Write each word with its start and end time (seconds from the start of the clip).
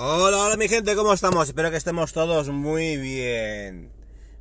Hola, 0.00 0.44
hola 0.44 0.56
mi 0.56 0.68
gente, 0.68 0.94
¿cómo 0.94 1.12
estamos? 1.12 1.48
Espero 1.48 1.72
que 1.72 1.76
estemos 1.76 2.12
todos 2.12 2.50
muy 2.50 2.96
bien. 2.98 3.90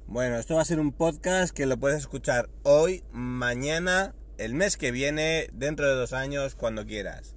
Bueno, 0.06 0.38
esto 0.38 0.54
va 0.54 0.62
a 0.62 0.66
ser 0.66 0.80
un 0.80 0.92
podcast 0.92 1.52
que 1.52 1.66
lo 1.66 1.78
puedes 1.78 1.98
escuchar 1.98 2.48
hoy, 2.62 3.04
mañana, 3.12 4.14
el 4.38 4.54
mes 4.54 4.78
que 4.78 4.92
viene, 4.92 5.50
dentro 5.54 5.88
de 5.88 5.96
dos 5.96 6.14
años, 6.14 6.54
cuando 6.54 6.86
quieras. 6.86 7.34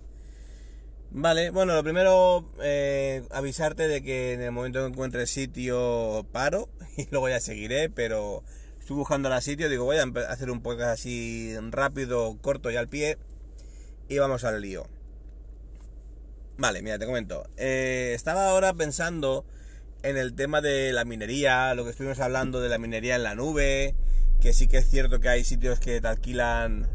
Vale, 1.10 1.48
bueno, 1.48 1.74
lo 1.74 1.82
primero, 1.82 2.44
eh, 2.62 3.22
avisarte 3.30 3.88
de 3.88 4.02
que 4.02 4.34
en 4.34 4.42
el 4.42 4.52
momento 4.52 4.80
que 4.80 4.92
encuentre 4.92 5.26
sitio 5.26 6.26
paro 6.30 6.68
y 6.98 7.08
luego 7.10 7.30
ya 7.30 7.40
seguiré, 7.40 7.88
pero 7.88 8.44
estoy 8.78 8.96
buscando 8.96 9.34
el 9.34 9.40
sitio, 9.40 9.70
digo, 9.70 9.86
voy 9.86 9.96
a 9.96 10.02
hacer 10.28 10.50
un 10.50 10.60
podcast 10.60 10.90
así 10.90 11.54
rápido, 11.70 12.36
corto 12.42 12.70
y 12.70 12.76
al 12.76 12.88
pie 12.88 13.16
y 14.10 14.18
vamos 14.18 14.44
al 14.44 14.60
lío. 14.60 14.99
Vale, 16.60 16.82
mira, 16.82 16.98
te 16.98 17.06
comento. 17.06 17.48
Eh, 17.56 18.12
estaba 18.14 18.50
ahora 18.50 18.74
pensando 18.74 19.46
en 20.02 20.18
el 20.18 20.34
tema 20.34 20.60
de 20.60 20.92
la 20.92 21.06
minería, 21.06 21.72
lo 21.72 21.84
que 21.84 21.90
estuvimos 21.90 22.20
hablando 22.20 22.60
de 22.60 22.68
la 22.68 22.76
minería 22.76 23.16
en 23.16 23.22
la 23.22 23.34
nube, 23.34 23.94
que 24.42 24.52
sí 24.52 24.66
que 24.66 24.76
es 24.76 24.90
cierto 24.90 25.20
que 25.20 25.30
hay 25.30 25.42
sitios 25.42 25.80
que 25.80 26.02
te 26.02 26.06
alquilan... 26.06 26.86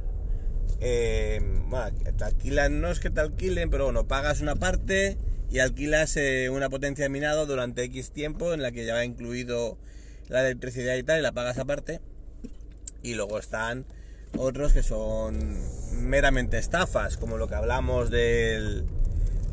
Eh, 0.81 1.41
bueno, 1.65 1.97
te 2.15 2.23
alquilan, 2.23 2.79
no 2.79 2.91
es 2.91 2.99
que 2.99 3.09
te 3.09 3.21
alquilen, 3.21 3.71
pero 3.71 3.85
bueno, 3.85 4.07
pagas 4.07 4.39
una 4.39 4.55
parte 4.55 5.17
y 5.49 5.57
alquilas 5.57 6.15
eh, 6.15 6.51
una 6.51 6.69
potencia 6.69 7.05
de 7.05 7.09
minado 7.09 7.47
durante 7.47 7.81
X 7.85 8.11
tiempo 8.11 8.53
en 8.53 8.61
la 8.61 8.71
que 8.71 8.85
ya 8.85 8.93
va 8.93 9.03
incluido 9.03 9.79
la 10.27 10.41
electricidad 10.41 10.95
y 10.95 11.01
tal, 11.01 11.17
y 11.17 11.23
la 11.23 11.31
pagas 11.31 11.57
aparte. 11.57 12.01
Y 13.01 13.15
luego 13.15 13.39
están 13.39 13.87
otros 14.37 14.73
que 14.73 14.83
son 14.83 15.57
meramente 15.91 16.59
estafas, 16.59 17.17
como 17.17 17.39
lo 17.39 17.47
que 17.47 17.55
hablamos 17.55 18.11
del 18.11 18.85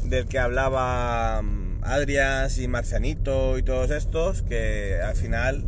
del 0.05 0.27
que 0.27 0.39
hablaba 0.39 1.42
mm, 1.42 1.84
Adrias 1.84 2.58
y 2.58 2.69
Marcianito 2.69 3.58
y 3.58 3.62
todos 3.62 3.91
estos, 3.91 4.42
que 4.42 5.00
al 5.03 5.17
final, 5.17 5.64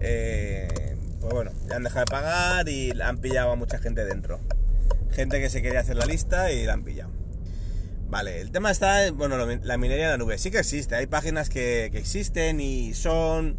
eh, 0.00 0.96
pues 1.20 1.32
bueno, 1.32 1.52
ya 1.68 1.76
han 1.76 1.82
dejado 1.82 2.04
de 2.06 2.10
pagar 2.10 2.68
y 2.68 2.92
han 3.00 3.18
pillado 3.18 3.52
a 3.52 3.56
mucha 3.56 3.78
gente 3.78 4.04
dentro. 4.04 4.40
Gente 5.12 5.40
que 5.40 5.50
se 5.50 5.62
quería 5.62 5.80
hacer 5.80 5.96
la 5.96 6.06
lista 6.06 6.52
y 6.52 6.64
la 6.64 6.74
han 6.74 6.84
pillado. 6.84 7.10
Vale, 8.08 8.40
el 8.40 8.52
tema 8.52 8.70
está, 8.70 9.10
bueno, 9.12 9.36
la 9.36 9.78
minería 9.78 10.04
en 10.04 10.10
la 10.12 10.16
nube 10.18 10.38
sí 10.38 10.52
que 10.52 10.58
existe, 10.58 10.94
hay 10.94 11.06
páginas 11.06 11.48
que, 11.48 11.86
existen 11.86 12.60
y 12.60 12.94
son 12.94 13.58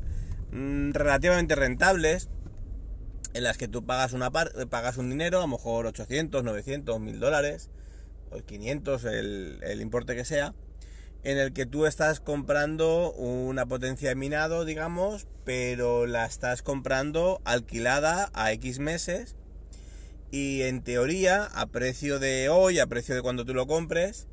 mm, 0.52 0.92
relativamente 0.94 1.56
rentables, 1.56 2.30
en 3.34 3.44
las 3.44 3.58
que 3.58 3.68
tú 3.68 3.86
pagas 3.86 4.14
una 4.14 4.32
pagas 4.32 4.98
un 4.98 5.10
dinero, 5.10 5.40
a 5.40 5.42
lo 5.42 5.48
mejor 5.48 5.86
800, 5.86 6.44
900, 6.44 7.00
1000 7.00 7.20
dólares, 7.20 7.70
500, 8.46 9.06
el, 9.06 9.60
el 9.64 9.82
importe 9.82 10.16
que 10.16 10.26
sea, 10.26 10.54
en 11.24 11.38
el 11.38 11.54
que 11.54 11.66
tú 11.66 11.86
estás 11.86 12.20
comprando 12.20 13.12
una 13.14 13.66
potencia 13.66 14.10
de 14.10 14.16
minado, 14.16 14.66
digamos, 14.66 15.28
pero 15.44 16.06
la 16.06 16.26
estás 16.26 16.62
comprando 16.62 17.42
alquilada 17.44 18.30
a 18.34 18.52
X 18.54 18.80
meses 18.80 19.36
y 20.32 20.64
en 20.64 20.84
teoría, 20.84 21.46
a 21.46 21.68
precio 21.68 22.20
de 22.20 22.50
hoy, 22.50 22.80
a 22.80 22.88
precio 22.88 23.16
de 23.16 23.22
cuando 23.22 23.46
tú 23.46 23.54
lo 23.54 23.66
compres, 23.66 24.28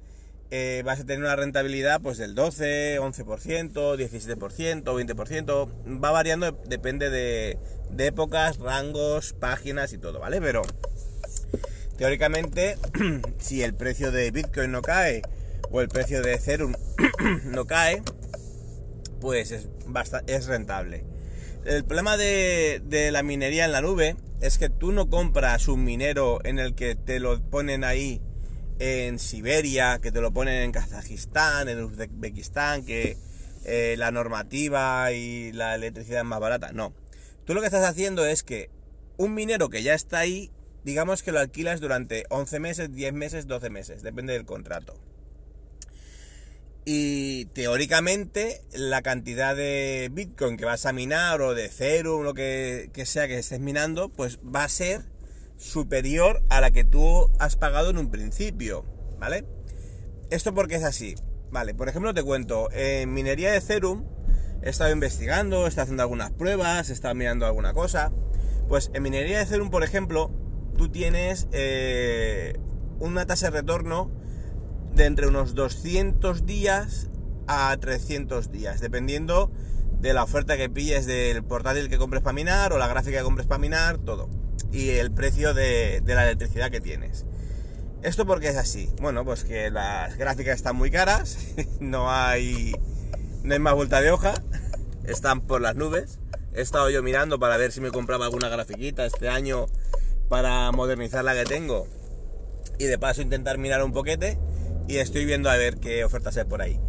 eh, 0.50 0.82
vas 0.84 1.00
a 1.00 1.04
tener 1.04 1.20
una 1.20 1.36
rentabilidad 1.36 2.00
pues 2.00 2.18
del 2.18 2.34
12, 2.34 3.00
11%, 3.00 3.96
17%, 3.96 4.82
20%, 4.82 6.02
va 6.04 6.10
variando, 6.10 6.52
depende 6.66 7.10
de, 7.10 7.58
de 7.90 8.06
épocas, 8.06 8.58
rangos, 8.58 9.32
páginas 9.32 9.92
y 9.92 9.98
todo, 9.98 10.20
¿vale? 10.20 10.40
Pero 10.40 10.62
Teóricamente, 12.04 12.76
si 13.38 13.62
el 13.62 13.72
precio 13.72 14.12
de 14.12 14.30
Bitcoin 14.30 14.70
no 14.70 14.82
cae 14.82 15.22
o 15.70 15.80
el 15.80 15.88
precio 15.88 16.20
de 16.20 16.34
Ethereum 16.34 16.74
no 17.46 17.64
cae, 17.66 18.02
pues 19.22 19.52
es, 19.52 19.70
es 20.26 20.44
rentable. 20.44 21.02
El 21.64 21.82
problema 21.82 22.18
de, 22.18 23.08
la 23.10 23.22
minería 23.22 23.64
en 23.64 23.72
la 23.72 23.80
nube 23.80 24.16
es 24.42 24.58
que 24.58 24.68
tú 24.68 24.92
no 24.92 25.08
compras 25.08 25.66
un 25.66 25.82
minero 25.82 26.44
en 26.44 26.58
el 26.58 26.74
que 26.74 26.94
te 26.94 27.20
lo 27.20 27.40
ponen 27.40 27.84
ahí 27.84 28.20
en 28.80 29.18
Siberia, 29.18 29.98
que 29.98 30.12
te 30.12 30.20
lo 30.20 30.30
ponen 30.30 30.62
en 30.62 30.72
Kazajistán, 30.72 31.70
en 31.70 31.82
Uzbekistán, 31.84 32.84
que 32.84 33.16
eh, 33.64 33.94
la 33.96 34.10
normativa 34.10 35.10
y 35.12 35.52
la 35.52 35.74
electricidad 35.74 36.18
es 36.18 36.26
más 36.26 36.38
barata. 36.38 36.70
No. 36.72 36.92
Tú 37.46 37.54
lo 37.54 37.62
que 37.62 37.66
estás 37.66 37.88
haciendo 37.88 38.26
es 38.26 38.42
que 38.42 38.68
un 39.16 39.32
minero 39.32 39.70
que 39.70 39.82
ya 39.82 39.94
está 39.94 40.18
ahí 40.18 40.50
digamos 40.84 41.22
que 41.22 41.32
lo 41.32 41.40
alquilas 41.40 41.80
durante 41.80 42.24
11 42.30 42.60
meses, 42.60 42.92
10 42.92 43.12
meses, 43.14 43.46
12 43.46 43.70
meses, 43.70 44.02
depende 44.02 44.34
del 44.34 44.44
contrato. 44.44 44.94
Y 46.86 47.46
teóricamente 47.46 48.60
la 48.72 49.00
cantidad 49.00 49.56
de 49.56 50.10
Bitcoin 50.12 50.58
que 50.58 50.66
vas 50.66 50.84
a 50.84 50.92
minar 50.92 51.40
o 51.40 51.54
de 51.54 51.66
Ethereum, 51.66 52.22
lo 52.22 52.34
que, 52.34 52.90
sea 53.06 53.26
que 53.26 53.38
estés 53.38 53.60
minando, 53.60 54.10
pues 54.10 54.38
va 54.38 54.64
a 54.64 54.68
ser 54.68 55.00
superior 55.56 56.42
a 56.50 56.60
la 56.60 56.70
que 56.72 56.84
tú 56.84 57.30
has 57.38 57.56
pagado 57.56 57.88
en 57.88 57.96
un 57.96 58.10
principio, 58.10 58.84
¿vale? 59.18 59.46
Esto 60.28 60.52
porque 60.52 60.74
es 60.74 60.84
así, 60.84 61.14
¿vale? 61.50 61.72
Por 61.72 61.88
ejemplo 61.88 62.12
te 62.12 62.22
cuento, 62.22 62.68
en 62.72 63.14
minería 63.14 63.52
de 63.52 63.58
Ethereum 63.58 64.04
he 64.62 64.68
estado 64.68 64.92
investigando, 64.92 65.64
he 65.64 65.68
estado 65.68 65.84
haciendo 65.84 66.02
algunas 66.02 66.32
pruebas, 66.32 66.90
he 66.90 66.92
estado 66.92 67.14
mirando 67.14 67.46
alguna 67.46 67.72
cosa. 67.72 68.12
Pues 68.68 68.90
en 68.94 69.02
minería 69.02 69.38
de 69.38 69.44
Ethereum, 69.44 69.70
por 69.70 69.84
ejemplo, 69.84 70.30
tú 70.76 70.88
tienes 70.88 71.48
eh, 71.52 72.58
una 72.98 73.26
tasa 73.26 73.50
de 73.50 73.60
retorno 73.60 74.10
de 74.94 75.06
entre 75.06 75.26
unos 75.26 75.54
200 75.54 76.46
días 76.46 77.08
a 77.46 77.76
300 77.76 78.50
días, 78.50 78.80
dependiendo 78.80 79.50
de 80.00 80.12
la 80.12 80.22
oferta 80.22 80.56
que 80.56 80.68
pilles 80.68 81.06
del 81.06 81.42
portátil 81.42 81.88
que 81.88 81.98
compres 81.98 82.22
para 82.22 82.34
minar 82.34 82.72
o 82.72 82.78
la 82.78 82.88
gráfica 82.88 83.18
que 83.18 83.24
compres 83.24 83.46
para 83.46 83.58
minar, 83.58 83.98
todo. 83.98 84.28
Y 84.72 84.90
el 84.90 85.10
precio 85.10 85.54
de, 85.54 86.02
la 86.04 86.24
electricidad 86.24 86.70
que 86.70 86.80
tienes. 86.80 87.24
¿Esto 88.02 88.26
porque 88.26 88.48
es 88.48 88.56
así? 88.56 88.90
Bueno, 89.00 89.24
pues 89.24 89.44
que 89.44 89.70
las 89.70 90.16
gráficas 90.18 90.56
están 90.56 90.76
muy 90.76 90.90
caras, 90.90 91.38
no 91.80 92.10
hay, 92.10 92.74
no 93.42 93.54
hay 93.54 93.60
más 93.60 93.74
vuelta 93.74 94.00
de 94.00 94.10
hoja, 94.10 94.34
están 95.04 95.40
por 95.40 95.60
las 95.60 95.74
nubes. 95.76 96.18
He 96.52 96.60
estado 96.60 96.88
yo 96.90 97.02
mirando 97.02 97.40
para 97.40 97.56
ver 97.56 97.72
si 97.72 97.80
me 97.80 97.90
compraba 97.90 98.26
alguna 98.26 98.48
grafiquita 98.48 99.06
este 99.06 99.28
año 99.28 99.66
para 100.28 100.70
modernizar 100.72 101.24
la 101.24 101.34
que 101.34 101.44
tengo 101.44 101.86
y 102.78 102.84
de 102.84 102.98
paso 102.98 103.22
intentar 103.22 103.58
mirar 103.58 103.82
un 103.82 103.92
poquete 103.92 104.38
y 104.88 104.96
estoy 104.96 105.24
viendo 105.24 105.50
a 105.50 105.56
ver 105.56 105.78
qué 105.78 106.04
ofertas 106.04 106.36
hay 106.36 106.44
por 106.44 106.62
ahí. 106.62 106.80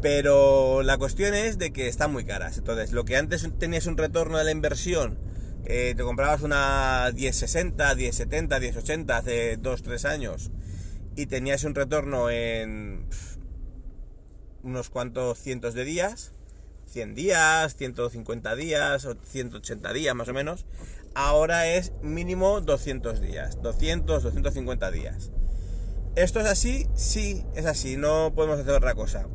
Pero 0.00 0.82
la 0.82 0.96
cuestión 0.96 1.34
es 1.34 1.58
de 1.58 1.72
que 1.72 1.88
están 1.88 2.12
muy 2.12 2.24
caras. 2.24 2.58
Entonces, 2.58 2.92
lo 2.92 3.04
que 3.04 3.16
antes 3.16 3.48
tenías 3.58 3.86
un 3.86 3.96
retorno 3.96 4.38
de 4.38 4.44
la 4.44 4.52
inversión, 4.52 5.18
eh, 5.64 5.94
te 5.96 6.02
comprabas 6.02 6.42
una 6.42 7.10
1060, 7.14 7.94
1070, 7.94 8.60
1080 8.60 9.16
hace 9.16 9.58
2-3 9.58 10.04
años 10.04 10.50
y 11.16 11.26
tenías 11.26 11.64
un 11.64 11.74
retorno 11.74 12.30
en 12.30 13.06
unos 14.62 14.88
cuantos 14.88 15.38
cientos 15.38 15.74
de 15.74 15.84
días, 15.84 16.32
100 16.86 17.14
días, 17.14 17.76
150 17.76 18.54
días 18.54 19.04
o 19.04 19.14
180 19.14 19.92
días 19.92 20.14
más 20.14 20.28
o 20.28 20.32
menos, 20.32 20.64
ahora 21.18 21.66
es 21.66 21.92
mínimo 22.00 22.60
200 22.60 23.20
días, 23.20 23.60
200, 23.60 24.22
250 24.22 24.90
días. 24.92 25.30
¿Esto 26.14 26.38
es 26.38 26.46
así? 26.46 26.86
Sí, 26.94 27.44
es 27.56 27.66
así, 27.66 27.96
no 27.96 28.32
podemos 28.36 28.60
hacer 28.60 28.72
otra 28.72 28.94
cosa. 28.94 29.26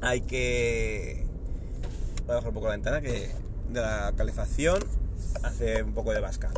Hay 0.00 0.20
que... 0.20 1.26
Voy 2.26 2.30
a 2.30 2.34
bajar 2.34 2.48
un 2.50 2.54
poco 2.54 2.66
la 2.68 2.74
ventana 2.74 3.00
que 3.00 3.32
de 3.68 3.80
la 3.80 4.12
calefacción 4.16 4.78
hace 5.42 5.82
un 5.82 5.92
poco 5.92 6.12
de 6.12 6.20
vasca. 6.20 6.52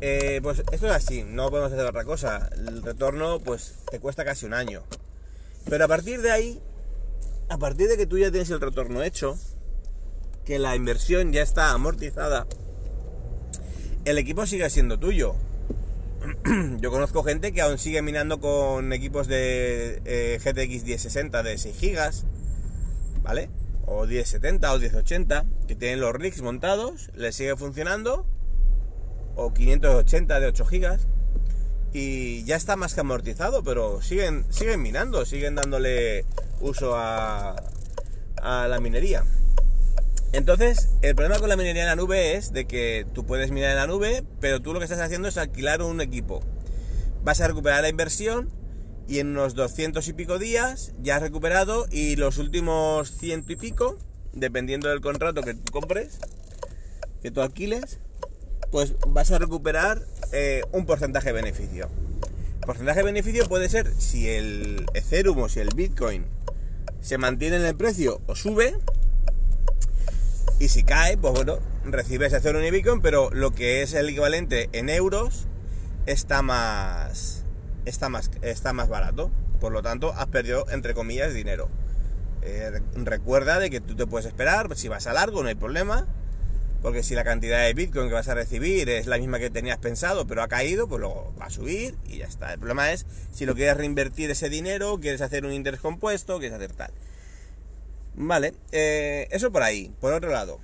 Eh, 0.00 0.40
pues 0.42 0.64
esto 0.72 0.86
es 0.86 0.92
así, 0.92 1.22
no 1.22 1.48
podemos 1.50 1.72
hacer 1.72 1.86
otra 1.86 2.02
cosa. 2.02 2.50
El 2.56 2.82
retorno 2.82 3.38
pues 3.38 3.76
te 3.88 4.00
cuesta 4.00 4.24
casi 4.24 4.46
un 4.46 4.54
año. 4.54 4.82
Pero 5.70 5.84
a 5.84 5.88
partir 5.88 6.22
de 6.22 6.32
ahí, 6.32 6.60
a 7.48 7.56
partir 7.56 7.88
de 7.88 7.96
que 7.96 8.06
tú 8.06 8.18
ya 8.18 8.32
tienes 8.32 8.50
el 8.50 8.60
retorno 8.60 9.04
hecho, 9.04 9.38
que 10.44 10.58
la 10.58 10.74
inversión 10.74 11.32
ya 11.32 11.42
está 11.42 11.70
amortizada, 11.70 12.48
el 14.04 14.18
equipo 14.18 14.46
sigue 14.46 14.68
siendo 14.70 14.98
tuyo. 14.98 15.34
yo 16.80 16.90
conozco 16.90 17.22
gente 17.22 17.52
que 17.52 17.60
aún 17.60 17.78
sigue 17.78 18.02
minando 18.02 18.40
con 18.40 18.92
equipos 18.92 19.28
de 19.28 20.02
eh, 20.04 20.38
GTX 20.42 20.84
1060 20.84 21.42
de 21.42 21.58
6 21.58 21.80
GB, 21.80 23.22
¿vale? 23.22 23.50
O 23.86 24.06
1070 24.06 24.72
o 24.72 24.78
1080, 24.78 25.44
que 25.66 25.74
tienen 25.74 26.00
los 26.00 26.12
rigs 26.14 26.42
montados, 26.42 27.10
les 27.14 27.36
sigue 27.36 27.56
funcionando, 27.56 28.26
o 29.36 29.54
580 29.54 30.40
de 30.40 30.46
8 30.46 30.64
GB, 30.64 30.98
y 31.92 32.44
ya 32.44 32.56
está 32.56 32.76
más 32.76 32.94
que 32.94 33.00
amortizado, 33.00 33.62
pero 33.62 34.02
siguen, 34.02 34.44
siguen 34.50 34.82
minando, 34.82 35.24
siguen 35.24 35.54
dándole 35.54 36.26
uso 36.60 36.96
a, 36.96 37.56
a 38.42 38.68
la 38.68 38.80
minería. 38.80 39.24
Entonces, 40.32 40.90
el 41.00 41.14
problema 41.14 41.40
con 41.40 41.48
la 41.48 41.56
minería 41.56 41.82
en 41.82 41.88
la 41.88 41.96
nube 41.96 42.36
es 42.36 42.52
de 42.52 42.66
que 42.66 43.06
tú 43.14 43.24
puedes 43.24 43.50
minar 43.50 43.70
en 43.70 43.76
la 43.76 43.86
nube, 43.86 44.24
pero 44.40 44.60
tú 44.60 44.72
lo 44.72 44.78
que 44.78 44.84
estás 44.84 45.00
haciendo 45.00 45.28
es 45.28 45.38
alquilar 45.38 45.82
un 45.82 46.00
equipo. 46.00 46.40
Vas 47.24 47.40
a 47.40 47.48
recuperar 47.48 47.82
la 47.82 47.88
inversión 47.88 48.50
y 49.08 49.20
en 49.20 49.28
unos 49.28 49.54
200 49.54 50.06
y 50.06 50.12
pico 50.12 50.38
días 50.38 50.92
ya 51.00 51.16
has 51.16 51.22
recuperado 51.22 51.86
y 51.90 52.16
los 52.16 52.36
últimos 52.36 53.10
ciento 53.10 53.52
y 53.52 53.56
pico, 53.56 53.98
dependiendo 54.34 54.90
del 54.90 55.00
contrato 55.00 55.42
que 55.42 55.54
tú 55.54 55.72
compres, 55.72 56.18
que 57.22 57.30
tú 57.30 57.40
alquiles, 57.40 57.98
pues 58.70 58.96
vas 59.08 59.30
a 59.30 59.38
recuperar 59.38 60.02
eh, 60.32 60.62
un 60.72 60.84
porcentaje 60.84 61.28
de 61.28 61.32
beneficio. 61.32 61.88
porcentaje 62.66 62.98
de 62.98 63.04
beneficio 63.04 63.48
puede 63.48 63.70
ser 63.70 63.90
si 63.94 64.28
el 64.28 64.84
Ethereum 64.92 65.38
o 65.38 65.48
si 65.48 65.60
el 65.60 65.70
Bitcoin 65.74 66.26
se 67.00 67.16
mantiene 67.16 67.56
en 67.56 67.64
el 67.64 67.76
precio 67.76 68.20
o 68.26 68.36
sube, 68.36 68.74
y 70.60 70.68
si 70.68 70.82
cae, 70.82 71.16
pues 71.16 71.34
bueno, 71.34 71.58
recibes 71.84 72.32
ese 72.32 72.50
un 72.50 72.70
Bitcoin, 72.70 73.00
pero 73.00 73.30
lo 73.30 73.52
que 73.52 73.82
es 73.82 73.94
el 73.94 74.08
equivalente 74.08 74.68
en 74.72 74.88
euros 74.88 75.46
está 76.06 76.42
más, 76.42 77.44
está 77.84 78.08
más, 78.08 78.30
está 78.42 78.72
más 78.72 78.88
barato. 78.88 79.30
Por 79.60 79.72
lo 79.72 79.82
tanto, 79.82 80.12
has 80.12 80.26
perdido, 80.26 80.66
entre 80.70 80.94
comillas, 80.94 81.32
dinero. 81.32 81.68
Eh, 82.42 82.80
recuerda 82.94 83.58
de 83.58 83.70
que 83.70 83.80
tú 83.80 83.94
te 83.94 84.06
puedes 84.06 84.26
esperar, 84.26 84.68
si 84.76 84.88
vas 84.88 85.06
a 85.06 85.12
largo 85.12 85.42
no 85.42 85.48
hay 85.48 85.54
problema, 85.54 86.06
porque 86.82 87.02
si 87.02 87.14
la 87.14 87.24
cantidad 87.24 87.64
de 87.64 87.74
Bitcoin 87.74 88.08
que 88.08 88.14
vas 88.14 88.28
a 88.28 88.34
recibir 88.34 88.88
es 88.88 89.06
la 89.06 89.18
misma 89.18 89.38
que 89.38 89.50
tenías 89.50 89.78
pensado, 89.78 90.26
pero 90.26 90.42
ha 90.42 90.48
caído, 90.48 90.88
pues 90.88 91.00
luego 91.00 91.34
va 91.40 91.46
a 91.46 91.50
subir 91.50 91.96
y 92.06 92.18
ya 92.18 92.26
está. 92.26 92.52
El 92.52 92.58
problema 92.58 92.92
es 92.92 93.06
si 93.32 93.46
lo 93.46 93.54
quieres 93.54 93.76
reinvertir 93.76 94.30
ese 94.30 94.48
dinero, 94.48 94.98
quieres 95.00 95.20
hacer 95.20 95.44
un 95.44 95.52
interés 95.52 95.80
compuesto, 95.80 96.38
quieres 96.38 96.56
hacer 96.56 96.72
tal. 96.72 96.92
Vale, 98.20 98.52
eh, 98.72 99.28
eso 99.30 99.52
por 99.52 99.62
ahí, 99.62 99.92
por 100.00 100.12
otro 100.12 100.32
lado. 100.32 100.58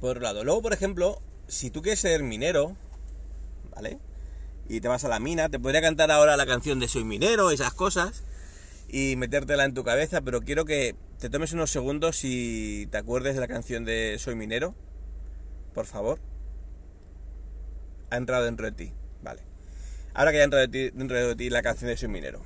Por 0.00 0.10
otro 0.10 0.22
lado. 0.22 0.44
Luego, 0.44 0.60
por 0.60 0.74
ejemplo, 0.74 1.18
si 1.48 1.70
tú 1.70 1.80
quieres 1.80 2.00
ser 2.00 2.22
minero, 2.22 2.76
¿vale? 3.74 3.98
Y 4.68 4.82
te 4.82 4.88
vas 4.88 5.02
a 5.04 5.08
la 5.08 5.18
mina, 5.18 5.48
te 5.48 5.58
podría 5.58 5.80
cantar 5.80 6.10
ahora 6.10 6.36
la 6.36 6.44
canción 6.44 6.78
de 6.78 6.88
Soy 6.88 7.04
minero, 7.04 7.50
esas 7.50 7.72
cosas, 7.72 8.22
y 8.86 9.16
metértela 9.16 9.64
en 9.64 9.72
tu 9.72 9.82
cabeza, 9.82 10.20
pero 10.20 10.42
quiero 10.42 10.66
que 10.66 10.94
te 11.18 11.30
tomes 11.30 11.54
unos 11.54 11.70
segundos 11.70 12.20
y 12.22 12.86
te 12.88 12.98
acuerdes 12.98 13.34
de 13.34 13.40
la 13.40 13.48
canción 13.48 13.86
de 13.86 14.16
Soy 14.18 14.34
minero, 14.34 14.74
por 15.72 15.86
favor. 15.86 16.20
Ha 18.10 18.18
entrado 18.18 18.44
dentro 18.44 18.66
de 18.66 18.72
ti, 18.72 18.92
vale. 19.22 19.40
Ahora 20.12 20.32
que 20.32 20.36
ya 20.36 20.42
ha 20.42 20.44
entrado 20.44 20.66
dentro 20.68 21.16
de 21.16 21.34
ti 21.34 21.48
la 21.48 21.62
canción 21.62 21.88
de 21.88 21.96
Soy 21.96 22.10
minero. 22.10 22.42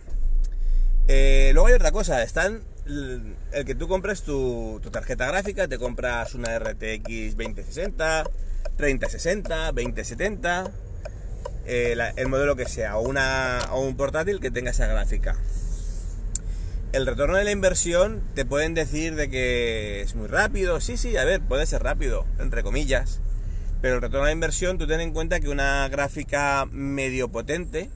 Eh, 1.08 1.50
luego 1.54 1.68
hay 1.68 1.74
otra 1.74 1.92
cosa, 1.92 2.22
están 2.22 2.62
el 2.86 3.64
que 3.64 3.74
tú 3.74 3.88
compres 3.88 4.22
tu, 4.22 4.80
tarjeta 4.90 5.26
gráfica, 5.26 5.68
te 5.68 5.78
compras 5.78 6.34
una 6.34 6.58
RTX 6.58 7.36
2060, 7.36 8.24
3060, 8.76 9.72
2070, 9.72 10.70
el 11.66 12.28
modelo 12.28 12.56
que 12.56 12.66
sea, 12.66 12.96
o, 12.96 13.08
una, 13.08 13.60
o 13.72 13.80
un 13.80 13.96
portátil 13.96 14.40
que 14.40 14.50
tenga 14.50 14.70
esa 14.70 14.86
gráfica. 14.86 15.36
El 16.92 17.06
retorno 17.06 17.36
de 17.36 17.44
la 17.44 17.50
inversión 17.50 18.22
te 18.34 18.44
pueden 18.44 18.74
decir 18.74 19.16
de 19.16 19.28
que 19.28 20.00
es 20.00 20.14
muy 20.14 20.28
rápido, 20.28 20.80
sí, 20.80 20.96
sí, 20.96 21.16
a 21.16 21.24
ver, 21.24 21.40
puede 21.40 21.66
ser 21.66 21.82
rápido, 21.82 22.24
entre 22.38 22.62
comillas, 22.62 23.20
pero 23.82 23.96
el 23.96 24.02
retorno 24.02 24.24
de 24.24 24.30
la 24.30 24.32
inversión 24.32 24.78
tú 24.78 24.86
ten 24.86 25.00
en 25.00 25.12
cuenta 25.12 25.40
que 25.40 25.48
una 25.48 25.88
gráfica 25.88 26.66
medio 26.70 27.28
potente, 27.28 27.90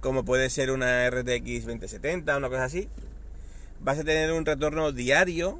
como 0.00 0.24
puede 0.24 0.50
ser 0.50 0.70
una 0.70 1.08
RTX 1.10 1.66
2070, 1.66 2.36
una 2.36 2.48
cosa 2.48 2.64
así, 2.64 2.88
vas 3.80 3.98
a 3.98 4.04
tener 4.04 4.32
un 4.32 4.46
retorno 4.46 4.92
diario 4.92 5.58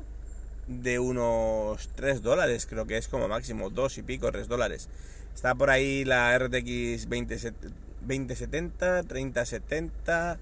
de 0.67 0.99
unos 0.99 1.89
3 1.97 2.23
dólares, 2.23 2.67
creo 2.67 2.87
que 2.87 2.97
es 2.97 3.09
como 3.09 3.29
máximo, 3.29 3.71
2 3.71 3.99
y 3.99 4.03
pico, 4.03 4.31
3 4.31 4.49
dólares. 4.49 4.89
Está 5.35 5.55
por 5.55 5.71
ahí 5.71 6.05
la 6.05 6.39
RTX 6.39 7.09
2070, 7.09 9.03
3070, 9.05 10.39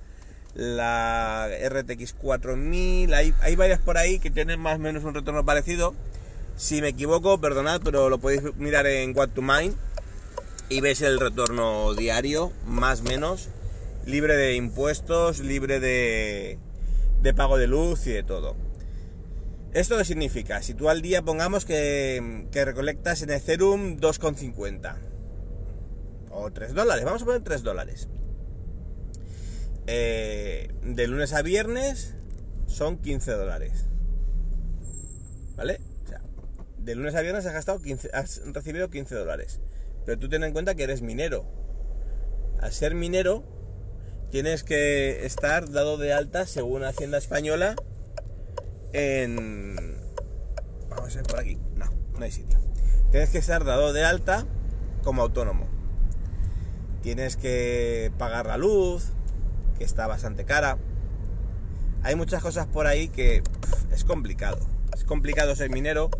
la 0.55 1.49
RTX 1.69 2.13
4000, 2.15 3.15
hay, 3.15 3.35
hay 3.41 3.57
varias 3.57 3.81
por 3.81 3.97
ahí 3.99 4.19
que 4.19 4.31
tienen 4.31 4.61
más 4.61 4.77
o 4.77 4.81
menos 4.81 5.05
un 5.05 5.15
retorno 5.15 5.45
parecido. 5.45 5.95
Si 6.57 6.83
me 6.83 6.89
equivoco, 6.89 7.41
perdonad, 7.41 7.81
pero 7.85 8.09
lo 8.09 8.19
podéis 8.19 8.43
mirar 8.57 8.87
en 8.87 9.17
What 9.17 9.31
to 9.31 9.43
Mine 9.43 9.75
y 10.69 10.81
veis 10.81 11.01
el 11.03 11.21
retorno 11.21 11.95
diario, 11.95 12.53
más 12.67 13.01
o 13.01 13.05
menos, 13.05 13.49
libre 14.09 14.37
de 14.37 14.55
impuestos, 14.55 15.41
libre 15.41 15.81
de, 15.81 16.59
pago 17.37 17.59
de 17.59 17.67
luz 17.67 18.07
y 18.07 18.11
de 18.11 18.23
todo. 18.23 18.57
¿Esto 19.75 19.99
qué 19.99 20.05
significa? 20.07 20.63
Si 20.63 20.73
tú 20.73 20.89
al 20.89 21.03
día 21.03 21.23
pongamos 21.23 21.67
que, 21.67 22.49
recolectas 22.53 23.21
en 23.23 23.31
Ethereum 23.31 23.99
2,50 23.99 24.97
o 26.31 26.51
3 26.51 26.75
dólares, 26.75 27.05
vamos 27.05 27.23
a 27.23 27.25
poner 27.27 27.43
3 27.43 27.63
dólares. 27.63 28.09
Eh, 29.87 30.73
de 30.83 31.07
lunes 31.07 31.35
a 31.35 31.43
viernes 31.43 32.15
son 32.67 32.97
15 32.97 33.33
dólares. 33.33 33.85
¿Vale? 35.55 35.81
O 36.05 36.09
sea, 36.09 36.23
de 36.79 36.95
lunes 36.95 37.15
a 37.15 37.21
viernes 37.21 37.45
has 37.45 37.53
gastado 37.53 37.83
15, 37.83 38.11
has 38.15 38.41
recibido 38.55 38.89
15 38.89 39.15
dólares. 39.15 39.61
Pero 40.07 40.19
tú 40.19 40.31
ten 40.31 40.45
en 40.45 40.55
cuenta 40.55 40.75
que 40.75 40.85
eres 40.85 41.03
minero. 41.03 41.45
Al 42.61 42.73
ser 42.73 42.95
minero, 42.95 43.58
tienes 44.31 44.63
que 44.63 45.25
estar 45.25 45.71
dado 45.71 45.97
de 45.97 46.13
alta 46.13 46.47
según 46.47 46.85
Hacienda 46.85 47.19
Española 47.19 47.77
en... 48.93 49.77
Vamos 50.89 51.15
a 51.15 51.17
ver 51.19 51.27
por 51.27 51.39
aquí. 51.39 51.59
No, 51.75 51.87
no 52.19 52.25
hay 52.25 52.33
sitio. 52.33 52.59
Tienes 53.11 53.31
que 53.31 53.39
estar 53.39 53.65
dado 53.65 53.93
de 53.93 54.05
alta 54.05 54.47
como 55.03 55.23
autónomo. 55.23 55.67
Tienes 57.03 57.37
que 57.37 58.13
pagar 58.19 58.47
la 58.47 58.59
luz, 58.59 59.13
que 59.79 59.85
está 59.85 60.07
bastante 60.07 60.45
cara. 60.45 60.79
Hay 62.03 62.15
muchas 62.17 62.43
cosas 62.43 62.67
por 62.67 62.87
ahí 62.87 63.09
que 63.09 63.43
es 63.93 64.05
complicado. 64.05 64.59
Es 64.95 65.05
complicado 65.05 65.55
ser 65.57 65.71
minero 65.71 66.11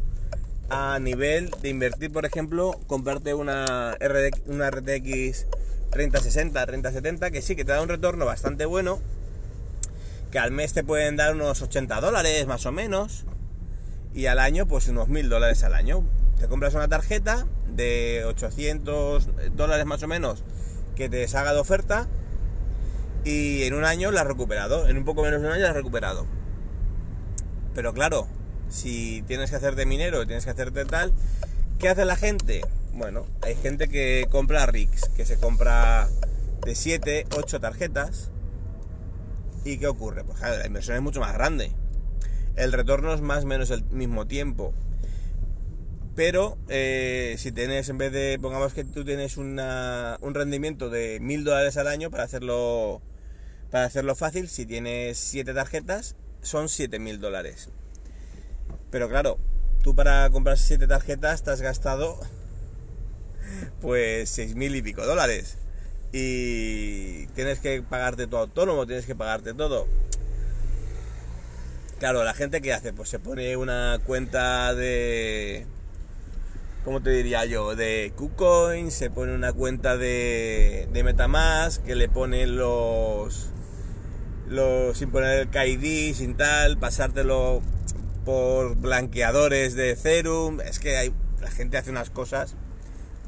a 0.71 0.99
nivel 0.99 1.51
de 1.63 1.71
invertir, 1.71 2.13
por 2.13 2.27
ejemplo, 2.27 2.79
comprarte 2.87 3.35
una, 3.35 3.97
una 4.47 4.71
RTX 4.71 5.47
30-60, 5.91 6.53
30-70, 6.53 7.31
que 7.31 7.43
sí, 7.43 7.57
que 7.57 7.65
te 7.65 7.73
da 7.73 7.83
un 7.83 7.89
retorno 7.89 8.25
bastante 8.27 8.65
bueno, 8.65 9.01
que 10.31 10.39
al 10.39 10.51
mes 10.51 10.73
te 10.73 10.85
pueden 10.85 11.17
dar 11.17 11.35
unos 11.35 11.63
80 11.63 12.01
dólares 12.01 12.47
más 12.47 12.67
o 12.67 12.73
menos, 12.73 13.25
y 14.15 14.27
al 14.27 14.39
año 14.39 14.67
pues 14.67 14.89
unos 14.89 15.09
1000 15.09 15.29
dólares 15.29 15.63
al 15.65 15.75
año. 15.75 16.05
Te 16.39 16.49
compras 16.49 16.75
una 16.75 16.89
tarjeta 16.89 17.47
de 17.69 18.25
800 18.27 19.29
dólares 19.57 19.87
más 19.87 20.03
o 20.03 20.09
menos 20.09 20.45
que 20.97 21.09
te 21.09 21.27
salga 21.29 21.53
de 21.53 21.61
oferta 21.61 22.09
y 23.25 23.65
en 23.65 23.75
un 23.75 23.85
año 23.85 24.11
la 24.11 24.23
has 24.23 24.27
recuperado, 24.27 24.89
en 24.89 24.97
un 24.97 25.05
poco 25.05 25.23
menos 25.23 25.41
de 25.41 25.47
un 25.47 25.53
año 25.53 25.63
la 25.63 25.71
has 25.71 25.77
recuperado. 25.77 26.27
Pero 27.75 27.93
claro, 27.93 28.27
si 28.69 29.23
tienes 29.27 29.51
que 29.51 29.57
hacerte 29.57 29.87
minero, 29.87 30.27
tienes 30.27 30.45
que 30.45 30.51
hacerte 30.51 30.85
tal, 30.85 31.13
¿qué 31.79 31.89
hace 31.89 32.05
la 32.05 32.17
gente? 32.17 32.63
Bueno, 32.99 33.27
hay 33.43 33.55
gente 33.55 33.87
que 33.87 34.27
compra 34.29 34.67
RICS, 34.67 35.11
que 35.11 35.25
se 35.25 35.39
compra 35.39 36.09
de 36.65 36.75
7, 36.75 37.27
8 37.33 37.61
tarjetas. 37.61 38.33
¿Y 39.65 39.79
qué 39.79 39.87
ocurre? 39.87 40.25
Pues 40.25 40.41
la 40.41 40.67
inversión 40.67 40.97
es 40.97 41.03
mucho 41.03 41.21
más 41.21 41.33
grande. 41.33 41.71
El 42.57 42.73
retorno 42.73 43.15
es 43.15 43.21
más 43.21 43.45
o 43.45 43.47
menos 43.47 43.71
el 43.71 43.85
mismo 43.85 44.27
tiempo. 44.27 44.75
Pero 46.17 46.59
eh, 46.69 47.37
si 47.39 47.53
tienes, 47.53 47.89
en 47.89 47.99
vez 47.99 48.11
de, 48.11 48.37
pongamos 48.43 48.75
que 48.75 48.83
tú 48.83 49.05
tienes 49.05 49.37
un 49.37 49.61
rendimiento 50.35 50.91
de 50.91 51.21
1000 51.21 51.45
dólares 51.45 51.77
al 51.77 51.87
año 51.87 52.11
para 52.11 52.25
hacerlo, 52.25 53.01
para 53.71 53.85
hacerlo 53.85 54.17
fácil, 54.17 54.49
si 54.49 54.67
tienes 54.67 55.19
7 55.19 55.55
tarjetas, 55.55 56.17
son 56.43 56.69
7000 56.69 57.21
dólares. 57.21 57.71
Pero 58.91 59.09
claro, 59.09 59.39
tú 59.85 59.95
para 59.95 60.29
comprar 60.31 60.59
7 60.59 60.89
tarjetas 60.89 61.45
te 61.45 61.53
has 61.53 61.61
gastado 61.61 62.19
pues 63.81 64.31
seis 64.31 64.55
mil 64.55 64.75
y 64.77 64.83
pico 64.83 65.05
dólares. 65.05 65.59
Y 66.13 67.27
tienes 67.29 67.59
que 67.61 67.83
pagarte 67.83 68.27
tu 68.27 68.37
autónomo, 68.37 68.87
tienes 68.87 69.07
que 69.07 69.15
pagarte 69.15 69.55
todo. 69.55 69.87
Claro, 71.99 72.25
la 72.25 72.35
gente 72.35 72.61
que 72.61 72.73
hace, 72.73 72.93
pues 72.93 73.09
se 73.09 73.19
pone 73.19 73.57
una 73.57 73.99
cuenta 74.05 74.75
de 74.75 75.67
como 76.89 77.03
te 77.03 77.11
diría 77.11 77.45
yo? 77.45 77.77
De 77.77 78.15
KuCoin, 78.17 78.91
se 78.91 79.11
pone 79.11 79.35
una 79.35 79.53
cuenta 79.53 79.99
de, 79.99 80.89
de 80.91 81.05
Metamask, 81.05 81.85
que 81.85 81.95
le 81.95 82.09
pone 82.09 82.47
los, 82.47 83.51
los... 84.49 84.97
sin 84.97 85.11
poner 85.11 85.41
el 85.41 85.51
KID, 85.51 86.15
sin 86.15 86.37
tal, 86.39 86.79
pasártelo 86.79 87.61
por 88.25 88.77
blanqueadores 88.77 89.75
de 89.75 89.91
Ethereum. 89.91 90.63
Es 90.63 90.79
que 90.79 90.97
hay, 90.97 91.13
la 91.43 91.51
gente 91.51 91.77
hace 91.77 91.91
unas 91.91 92.09
cosas 92.09 92.55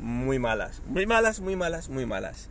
muy 0.01 0.39
malas. 0.39 0.83
Muy 0.87 1.07
malas, 1.07 1.41
muy 1.41 1.57
malas, 1.57 1.89
muy 1.89 2.07
malas. 2.07 2.49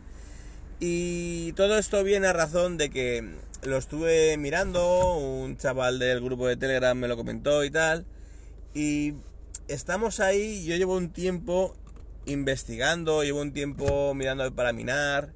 Y 0.78 1.52
todo 1.52 1.78
esto 1.78 2.02
viene 2.02 2.26
a 2.26 2.32
razón 2.32 2.78
de 2.78 2.90
que 2.90 3.28
lo 3.62 3.76
estuve 3.76 4.36
mirando, 4.38 5.16
un 5.16 5.56
chaval 5.56 5.98
del 5.98 6.22
grupo 6.22 6.46
de 6.46 6.56
Telegram 6.56 6.96
me 6.96 7.08
lo 7.08 7.16
comentó 7.16 7.64
y 7.64 7.70
tal. 7.70 8.06
Y 8.74 9.14
estamos 9.68 10.20
ahí, 10.20 10.64
yo 10.64 10.76
llevo 10.76 10.96
un 10.96 11.10
tiempo 11.10 11.74
investigando, 12.24 13.22
llevo 13.22 13.40
un 13.40 13.52
tiempo 13.52 14.14
mirando 14.14 14.50
para 14.54 14.72
minar. 14.72 15.32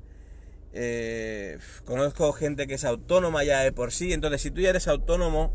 Eh, 0.73 1.59
conozco 1.85 2.33
gente 2.33 2.67
que 2.67 2.75
es 2.75 2.85
autónoma 2.85 3.45
ya 3.45 3.61
de 3.61 3.73
por 3.73 3.93
sí, 3.93 4.13
entonces 4.13 4.43
si 4.43 4.51
tú 4.51 4.61
ya 4.61 4.71
eres 4.71 4.89
autónomo, 4.89 5.53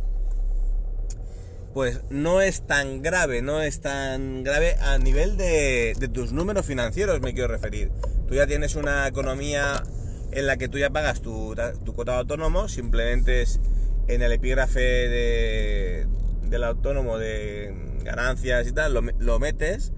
pues 1.73 2.01
no 2.09 2.41
es 2.41 2.65
tan 2.65 3.01
grave, 3.01 3.41
no 3.41 3.61
es 3.61 3.81
tan 3.81 4.43
grave 4.43 4.75
a 4.81 4.97
nivel 4.97 5.38
de, 5.38 5.95
tus 6.13 6.31
números 6.31 6.65
financieros, 6.65 7.21
me 7.21 7.33
quiero 7.33 7.47
referir. 7.47 7.91
Tú 8.27 8.35
ya 8.35 8.47
tienes 8.47 8.75
una 8.75 9.07
economía 9.07 9.83
en 10.31 10.47
la 10.47 10.57
que 10.57 10.67
tú 10.67 10.77
ya 10.77 10.89
pagas 10.89 11.21
tu, 11.21 11.55
tu 11.85 11.93
cuota 11.93 12.13
de 12.13 12.17
autónomo, 12.19 12.67
simplemente 12.67 13.41
es 13.41 13.59
en 14.07 14.21
el 14.21 14.31
epígrafe 14.31 14.79
de, 14.79 16.07
del 16.43 16.63
autónomo 16.63 17.17
de 17.17 17.73
ganancias 18.03 18.67
y 18.67 18.71
tal, 18.71 18.93
lo, 18.93 19.39
metes, 19.39 19.93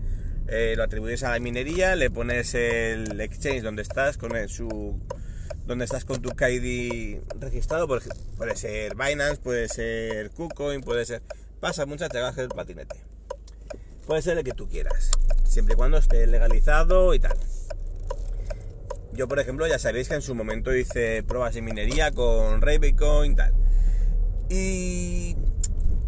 eh, 0.48 0.74
lo 0.76 0.84
atribuyes 0.84 1.24
a 1.24 1.32
la 1.32 1.40
minería, 1.40 1.96
le 1.96 2.10
pones 2.10 2.54
el 2.54 3.20
exchange 3.22 3.62
donde 3.62 3.82
estás 3.82 4.18
con 4.18 4.32
su 4.50 5.00
donde 5.66 5.86
estás 5.86 6.04
con 6.04 6.22
tu 6.22 6.32
KID 6.32 7.20
registrado, 7.40 7.88
puede 7.88 8.56
ser 8.56 8.96
Binance, 8.96 9.38
puede 9.42 9.70
ser 9.70 10.32
KuCoin, 10.32 10.82
puede 10.82 11.06
ser 11.06 11.22
pasa 11.62 11.86
muchas, 11.86 12.10
te 12.10 12.20
bajes 12.20 12.40
el 12.40 12.50
patinete. 12.50 12.98
Puede 14.06 14.22
ser 14.22 14.38
el 14.38 14.44
que 14.44 14.52
tú 14.52 14.68
quieras, 14.68 15.12
siempre 15.46 15.76
y 15.76 15.78
cuando 15.78 15.98
esté 15.98 16.28
legalizado 16.28 17.14
y 17.14 17.20
tal. 17.20 17.38
Yo, 19.14 19.28
por 19.28 19.40
ejemplo, 19.40 19.68
ya 19.68 19.78
sabéis 19.78 20.10
que 20.10 20.16
en 20.16 20.22
su 20.22 20.36
momento 20.36 20.76
hice 20.76 21.22
pruebas 21.24 21.54
de 21.54 21.62
minería 21.62 22.12
con 22.12 22.62
Ravecoin 22.62 23.34
y 23.34 23.36
tal. 23.36 23.54
Y 24.50 25.36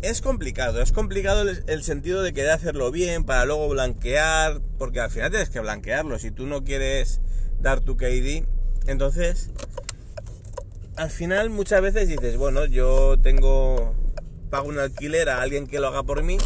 es 0.01 0.21
complicado, 0.21 0.81
es 0.81 0.91
complicado 0.91 1.49
el, 1.49 1.83
sentido 1.83 2.23
de 2.23 2.33
querer 2.33 2.51
hacerlo 2.51 2.91
bien 2.91 3.23
para 3.23 3.45
luego 3.45 3.69
blanquear, 3.69 4.59
porque 4.77 4.99
al 4.99 5.11
final 5.11 5.29
tienes 5.29 5.49
que 5.49 5.59
blanquearlo. 5.59 6.17
Si 6.17 6.31
tú 6.31 6.47
no 6.47 6.63
quieres 6.63 7.21
dar 7.61 7.81
tu 7.81 7.95
KD, 7.95 8.45
entonces 8.87 9.51
al 10.95 11.09
final 11.09 11.49
muchas 11.49 11.81
veces 11.81 12.07
dices, 12.07 12.37
bueno, 12.37 12.65
yo 12.65 13.19
tengo 13.21 13.95
pago 14.53 14.69
un 14.69 14.77
alquiler 14.77 15.29
a 15.29 15.41
alguien 15.41 15.65
que 15.65 15.79
lo 15.79 15.87
haga 15.87 16.03
por 16.03 16.21
mí, 16.21 16.37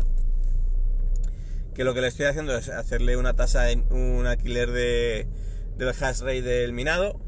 que 1.75 1.83
lo 1.83 1.93
que 1.93 1.99
le 1.99 2.07
estoy 2.07 2.25
haciendo 2.25 2.55
es 2.55 2.69
hacerle 2.69 3.17
una 3.17 3.33
tasa, 3.33 3.65
un 3.89 4.25
alquiler 4.25 4.71
de, 4.71 5.27
del 5.75 5.89
hash 5.89 6.21
rate 6.21 6.41
del 6.41 6.71
minado, 6.71 7.19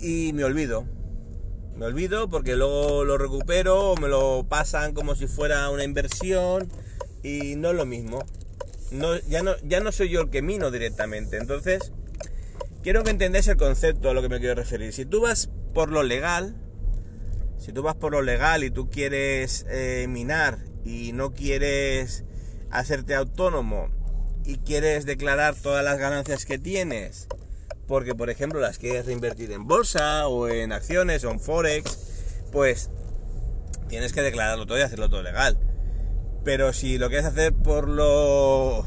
y 0.00 0.32
me 0.32 0.44
olvido. 0.44 0.86
Me 1.76 1.84
olvido 1.84 2.30
porque 2.30 2.56
luego 2.56 3.04
lo 3.04 3.18
recupero 3.18 3.90
o 3.90 3.96
me 3.98 4.08
lo 4.08 4.46
pasan 4.48 4.94
como 4.94 5.14
si 5.14 5.26
fuera 5.26 5.68
una 5.68 5.84
inversión 5.84 6.72
y 7.22 7.54
no 7.56 7.72
es 7.72 7.76
lo 7.76 7.84
mismo. 7.84 8.24
No, 8.92 9.14
ya, 9.28 9.42
no, 9.42 9.56
ya 9.62 9.80
no 9.80 9.92
soy 9.92 10.08
yo 10.08 10.22
el 10.22 10.30
que 10.30 10.40
mino 10.40 10.70
directamente. 10.70 11.36
Entonces, 11.36 11.92
quiero 12.82 13.04
que 13.04 13.10
entendáis 13.10 13.46
el 13.48 13.58
concepto 13.58 14.08
a 14.08 14.14
lo 14.14 14.22
que 14.22 14.30
me 14.30 14.38
quiero 14.38 14.54
referir. 14.54 14.94
Si 14.94 15.04
tú 15.04 15.20
vas 15.20 15.50
por 15.74 15.92
lo 15.92 16.02
legal, 16.02 16.56
si 17.58 17.72
tú 17.72 17.82
vas 17.82 17.94
por 17.94 18.12
lo 18.12 18.22
legal 18.22 18.64
y 18.64 18.70
tú 18.70 18.88
quieres 18.88 19.66
eh, 19.68 20.06
minar 20.08 20.58
y 20.84 21.12
no 21.12 21.32
quieres 21.32 22.24
hacerte 22.70 23.14
autónomo 23.14 23.88
y 24.44 24.58
quieres 24.58 25.06
declarar 25.06 25.54
todas 25.54 25.84
las 25.84 25.98
ganancias 25.98 26.44
que 26.44 26.58
tienes, 26.58 27.26
porque 27.88 28.14
por 28.14 28.30
ejemplo 28.30 28.60
las 28.60 28.78
quieres 28.78 29.06
reinvertir 29.06 29.50
en 29.52 29.66
bolsa 29.66 30.28
o 30.28 30.48
en 30.48 30.72
acciones 30.72 31.24
o 31.24 31.30
en 31.30 31.40
forex, 31.40 31.98
pues 32.52 32.90
tienes 33.88 34.12
que 34.12 34.22
declararlo 34.22 34.66
todo 34.66 34.78
y 34.78 34.82
hacerlo 34.82 35.08
todo 35.08 35.22
legal. 35.22 35.58
Pero 36.44 36.72
si 36.72 36.98
lo 36.98 37.08
quieres 37.08 37.26
hacer 37.26 37.52
por 37.52 37.88
lo 37.88 38.86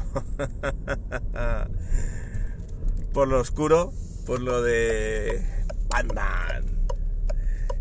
por 3.12 3.28
lo 3.28 3.40
oscuro, 3.40 3.92
por 4.24 4.40
lo 4.40 4.62
de 4.62 5.42
Batman, 5.88 6.64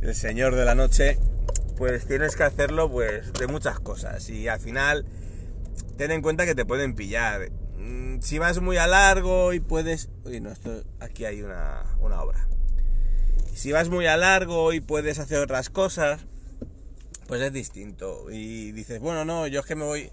el 0.01 0.15
señor 0.15 0.55
de 0.55 0.65
la 0.65 0.75
noche, 0.75 1.17
pues 1.77 2.05
tienes 2.05 2.35
que 2.35 2.43
hacerlo 2.43 2.89
pues 2.89 3.33
de 3.33 3.47
muchas 3.47 3.79
cosas 3.79 4.29
y 4.29 4.47
al 4.47 4.59
final 4.59 5.05
ten 5.97 6.11
en 6.11 6.21
cuenta 6.21 6.45
que 6.45 6.55
te 6.55 6.65
pueden 6.65 6.95
pillar. 6.95 7.51
Mm, 7.77 8.19
si 8.21 8.39
vas 8.39 8.59
muy 8.59 8.77
a 8.77 8.87
largo 8.87 9.53
y 9.53 9.59
puedes... 9.59 10.09
Uy, 10.25 10.39
no, 10.39 10.51
esto, 10.51 10.83
aquí 10.99 11.25
hay 11.25 11.41
una, 11.41 11.83
una 11.99 12.21
obra. 12.21 12.47
Si 13.53 13.71
vas 13.71 13.89
muy 13.89 14.05
a 14.05 14.15
largo 14.15 14.71
y 14.73 14.79
puedes 14.79 15.19
hacer 15.19 15.39
otras 15.39 15.69
cosas, 15.69 16.21
pues 17.27 17.41
es 17.41 17.51
distinto. 17.51 18.31
Y 18.31 18.71
dices, 18.71 18.99
bueno, 18.99 19.25
no, 19.25 19.47
yo 19.47 19.59
es 19.61 19.65
que 19.65 19.75
me 19.75 19.83
voy... 19.83 20.11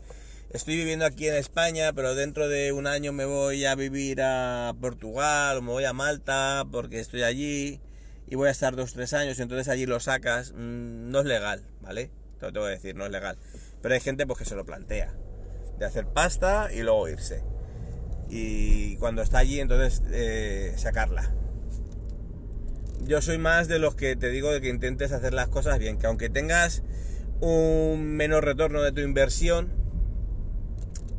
Estoy 0.51 0.77
viviendo 0.77 1.05
aquí 1.05 1.29
en 1.29 1.35
España, 1.35 1.93
pero 1.93 2.15
dentro 2.15 2.49
de 2.49 2.73
un 2.73 2.87
año 2.87 3.13
me 3.13 3.25
voy 3.25 3.65
a 3.65 3.75
vivir 3.75 4.23
a 4.23 4.75
Portugal 4.81 5.59
o 5.59 5.63
me 5.63 5.73
voy 5.73 5.85
a 5.85 5.93
Malta 5.93 6.65
porque 6.71 7.01
estoy 7.01 7.25
allí 7.25 7.81
y 8.27 8.35
voy 8.35 8.49
a 8.49 8.51
estar 8.51 8.75
dos 8.77 8.93
tres 8.93 9.13
años 9.15 9.39
y 9.39 9.43
entonces 9.43 9.69
allí 9.69 9.87
lo 9.87 10.01
sacas, 10.01 10.53
mm, 10.53 11.11
no 11.11 11.21
es 11.21 11.27
legal, 11.27 11.63
¿vale? 11.81 12.11
Te 12.39 12.47
lo 12.47 12.53
tengo 12.53 12.67
que 12.67 12.73
decir, 12.73 12.97
no 12.97 13.07
es 13.07 13.13
legal. 13.13 13.39
Pero 13.81 13.95
hay 13.95 14.01
gente 14.01 14.27
pues 14.27 14.39
que 14.39 14.45
se 14.45 14.57
lo 14.57 14.65
plantea, 14.65 15.15
de 15.79 15.87
hacer 15.87 16.07
pasta 16.07 16.73
y 16.73 16.83
luego 16.83 17.09
irse. 17.09 17.43
Y 18.29 18.97
cuando 18.97 19.23
está 19.23 19.39
allí 19.39 19.61
entonces 19.61 20.03
eh, 20.11 20.75
sacarla. 20.77 21.33
Yo 23.07 23.23
soy 23.23 23.39
más 23.39 23.69
de 23.69 23.79
los 23.79 23.95
que 23.95 24.17
te 24.17 24.31
digo 24.31 24.53
de 24.53 24.61
que 24.61 24.69
intentes 24.69 25.13
hacer 25.13 25.33
las 25.33 25.49
cosas 25.49 25.79
bien, 25.79 25.99
que 25.99 26.07
aunque 26.07 26.29
tengas 26.29 26.83
un 27.41 28.17
menor 28.17 28.45
retorno 28.45 28.83
de 28.83 28.91
tu 28.91 29.01
inversión, 29.01 29.71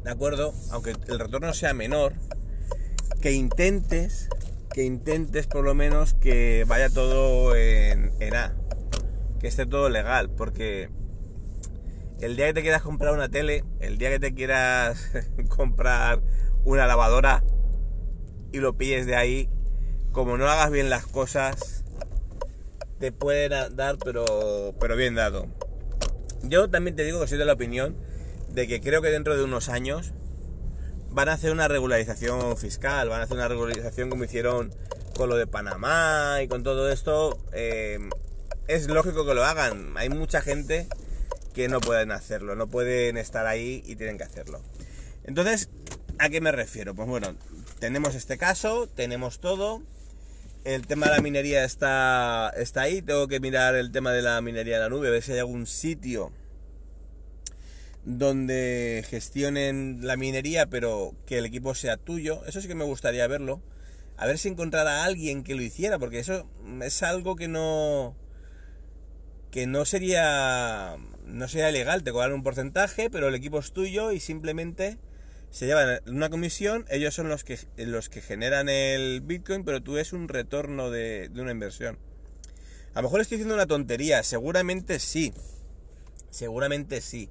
¿de 0.03 0.11
acuerdo? 0.11 0.53
Aunque 0.71 0.95
el 1.07 1.19
retorno 1.19 1.53
sea 1.53 1.73
menor, 1.73 2.13
que 3.21 3.31
intentes 3.31 4.29
que 4.77 4.83
intentes 4.83 5.47
por 5.47 5.65
lo 5.65 5.73
menos 5.73 6.13
que 6.13 6.63
vaya 6.67 6.87
todo 6.91 7.55
en, 7.55 8.11
A, 8.35 8.53
que 9.39 9.47
esté 9.47 9.65
todo 9.65 9.89
legal, 9.89 10.29
porque 10.29 10.91
el 12.19 12.35
día 12.35 12.45
que 12.45 12.53
te 12.53 12.61
quieras 12.61 12.83
comprar 12.83 13.15
una 13.15 13.27
tele, 13.27 13.63
el 13.79 13.97
día 13.97 14.11
que 14.11 14.19
te 14.19 14.35
quieras 14.35 15.09
comprar 15.49 16.21
una 16.63 16.85
lavadora 16.85 17.43
y 18.51 18.59
lo 18.59 18.77
pilles 18.77 19.07
de 19.07 19.15
ahí, 19.15 19.49
como 20.11 20.37
no 20.37 20.47
hagas 20.47 20.69
bien 20.69 20.91
las 20.91 21.07
cosas, 21.07 21.83
te 22.99 23.11
pueden 23.11 23.75
dar, 23.75 23.97
pero, 24.05 24.75
pero 24.79 24.95
bien 24.95 25.15
dado. 25.15 25.47
Yo 26.43 26.69
también 26.69 26.95
te 26.95 27.03
digo 27.03 27.19
que 27.19 27.25
soy 27.25 27.39
de 27.39 27.45
la 27.45 27.53
opinión 27.53 27.97
de 28.53 28.67
que 28.67 28.79
creo 28.79 29.01
que 29.01 29.09
dentro 29.09 29.35
de 29.35 29.43
unos 29.43 29.69
años 29.69 30.13
van 31.17 31.29
a 31.29 31.33
hacer 31.33 31.51
una 31.51 31.67
regularización 31.67 32.55
fiscal, 32.57 33.09
van 33.09 33.21
a 33.21 33.23
hacer 33.23 33.37
una 33.37 33.47
regularización 33.47 34.11
como 34.11 34.25
hicieron 34.25 34.71
con 35.15 35.29
lo 35.29 35.35
de 35.35 35.47
Panamá 35.47 36.37
y 36.43 36.47
con 36.47 36.61
todo 36.61 36.91
esto. 36.91 37.39
Eh, 37.53 37.97
es 38.67 38.87
lógico 38.87 39.25
que 39.25 39.33
lo 39.33 39.43
hagan. 39.43 39.97
Hay 39.97 40.09
mucha 40.09 40.41
gente 40.41 40.87
que 41.55 41.69
no 41.69 41.81
pueden 41.81 42.11
hacerlo, 42.11 42.55
no 42.55 42.67
pueden 42.67 43.17
estar 43.17 43.47
ahí 43.47 43.81
y 43.87 43.95
tienen 43.95 44.19
que 44.19 44.25
hacerlo. 44.25 44.61
Entonces, 45.23 45.69
¿a 46.19 46.29
qué 46.29 46.39
me 46.39 46.51
refiero? 46.51 46.93
Pues 46.93 47.07
bueno, 47.07 47.33
tenemos 47.79 48.13
este 48.13 48.37
caso, 48.37 48.85
tenemos 48.85 49.39
todo. 49.39 49.81
El 50.65 50.85
tema 50.85 51.07
de 51.07 51.13
la 51.13 51.21
minería 51.23 51.63
está, 51.63 52.53
está 52.55 52.81
ahí. 52.81 53.01
Tengo 53.01 53.27
que 53.27 53.39
mirar 53.39 53.73
el 53.73 53.91
tema 53.91 54.11
de 54.11 54.21
la 54.21 54.39
minería 54.41 54.75
en 54.75 54.81
la 54.83 54.89
nube, 54.89 55.07
a 55.07 55.11
ver 55.11 55.23
si 55.23 55.31
hay 55.31 55.39
algún 55.39 55.65
sitio 55.65 56.31
donde 58.07 59.03
gestionen 59.09 59.99
la 60.01 60.15
minería, 60.15 60.67
pero 60.67 61.13
que 61.25 61.39
el 61.39 61.45
equipo 61.45 61.75
sea 61.75 61.97
tuyo. 61.97 62.45
Eso 62.45 62.61
sí 62.61 62.67
que 62.69 62.73
me 62.73 62.85
gustaría 62.85 63.27
verlo. 63.27 63.61
A 64.15 64.25
ver 64.25 64.37
si 64.37 64.47
encontrara 64.47 65.01
a 65.01 65.03
alguien 65.03 65.43
que 65.43 65.55
lo 65.55 65.61
hiciera, 65.61 65.99
porque 65.99 66.19
eso 66.19 66.49
es 66.81 67.03
algo 67.03 67.35
que 67.35 67.49
no 67.49 68.15
que 69.51 69.67
no 69.67 69.83
sería 69.83 70.95
no 71.25 71.47
sería 71.49 71.69
legal, 71.71 72.03
te 72.03 72.13
cobran 72.13 72.31
un 72.31 72.43
porcentaje, 72.43 73.09
pero 73.09 73.27
el 73.27 73.35
equipo 73.35 73.59
es 73.59 73.73
tuyo 73.73 74.13
y 74.13 74.21
simplemente 74.21 74.97
se 75.49 75.65
llevan 75.65 75.99
una 76.07 76.29
comisión, 76.29 76.85
ellos 76.89 77.13
son 77.13 77.27
los 77.27 77.43
que 77.43 77.59
los 77.75 78.07
que 78.07 78.21
generan 78.21 78.69
el 78.69 79.19
Bitcoin, 79.19 79.65
pero 79.65 79.83
tú 79.83 79.97
es 79.97 80.13
un 80.13 80.29
retorno 80.29 80.89
de, 80.91 81.27
de 81.27 81.41
una 81.41 81.51
inversión. 81.51 81.99
A 82.93 83.01
lo 83.01 83.03
mejor 83.03 83.19
estoy 83.19 83.37
diciendo 83.37 83.55
una 83.55 83.67
tontería, 83.67 84.23
seguramente 84.23 84.99
sí. 84.99 85.33
Seguramente 86.29 87.01
sí 87.01 87.29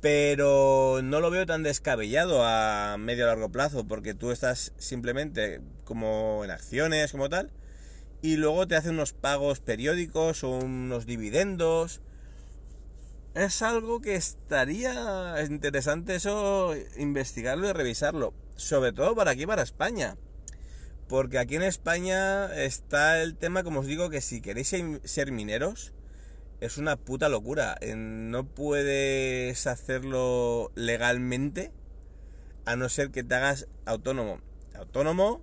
pero 0.00 1.00
no 1.02 1.20
lo 1.20 1.30
veo 1.30 1.46
tan 1.46 1.62
descabellado 1.62 2.44
a 2.44 2.96
medio 2.98 3.26
largo 3.26 3.50
plazo, 3.50 3.86
porque 3.86 4.14
tú 4.14 4.30
estás 4.30 4.72
simplemente 4.78 5.60
como 5.84 6.44
en 6.44 6.50
acciones, 6.50 7.12
como 7.12 7.28
tal, 7.28 7.50
y 8.22 8.36
luego 8.36 8.68
te 8.68 8.76
hacen 8.76 8.94
unos 8.94 9.12
pagos 9.12 9.60
periódicos 9.60 10.44
o 10.44 10.50
unos 10.50 11.06
dividendos. 11.06 12.00
Es 13.34 13.62
algo 13.62 14.00
que 14.00 14.14
estaría 14.14 15.42
interesante 15.48 16.16
eso, 16.16 16.74
investigarlo 16.96 17.68
y 17.68 17.72
revisarlo, 17.72 18.34
sobre 18.56 18.92
todo 18.92 19.14
para 19.14 19.32
aquí, 19.32 19.46
para 19.46 19.62
España. 19.62 20.16
Porque 21.08 21.38
aquí 21.38 21.56
en 21.56 21.62
España 21.62 22.54
está 22.54 23.22
el 23.22 23.36
tema, 23.36 23.64
como 23.64 23.80
os 23.80 23.86
digo, 23.86 24.10
que 24.10 24.20
si 24.20 24.40
queréis 24.40 24.74
ser 25.04 25.32
mineros, 25.32 25.92
es 26.60 26.78
una 26.78 26.96
puta 26.96 27.28
locura. 27.28 27.78
No 27.96 28.46
puedes 28.46 29.66
hacerlo 29.66 30.72
legalmente 30.74 31.72
a 32.64 32.76
no 32.76 32.88
ser 32.88 33.10
que 33.10 33.22
te 33.22 33.34
hagas 33.34 33.68
autónomo. 33.86 34.40
Autónomo 34.74 35.42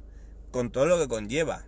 con 0.51 0.71
todo 0.71 0.85
lo 0.85 0.97
que 0.97 1.07
conlleva. 1.07 1.65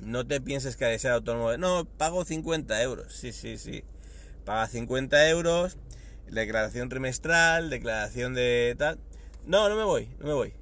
No 0.00 0.26
te 0.26 0.40
pienses 0.40 0.76
que 0.76 0.86
que 0.86 0.98
ser 0.98 1.12
autónomo. 1.12 1.56
No, 1.56 1.84
pago 1.84 2.24
50 2.24 2.82
euros. 2.82 3.12
Sí, 3.12 3.32
sí, 3.32 3.58
sí. 3.58 3.84
Paga 4.44 4.66
50 4.66 5.28
euros. 5.28 5.78
Declaración 6.28 6.88
trimestral, 6.88 7.70
declaración 7.70 8.34
de 8.34 8.74
tal. 8.78 8.98
No, 9.46 9.68
no 9.68 9.76
me 9.76 9.84
voy, 9.84 10.08
no 10.18 10.26
me 10.26 10.32
voy. 10.32 10.54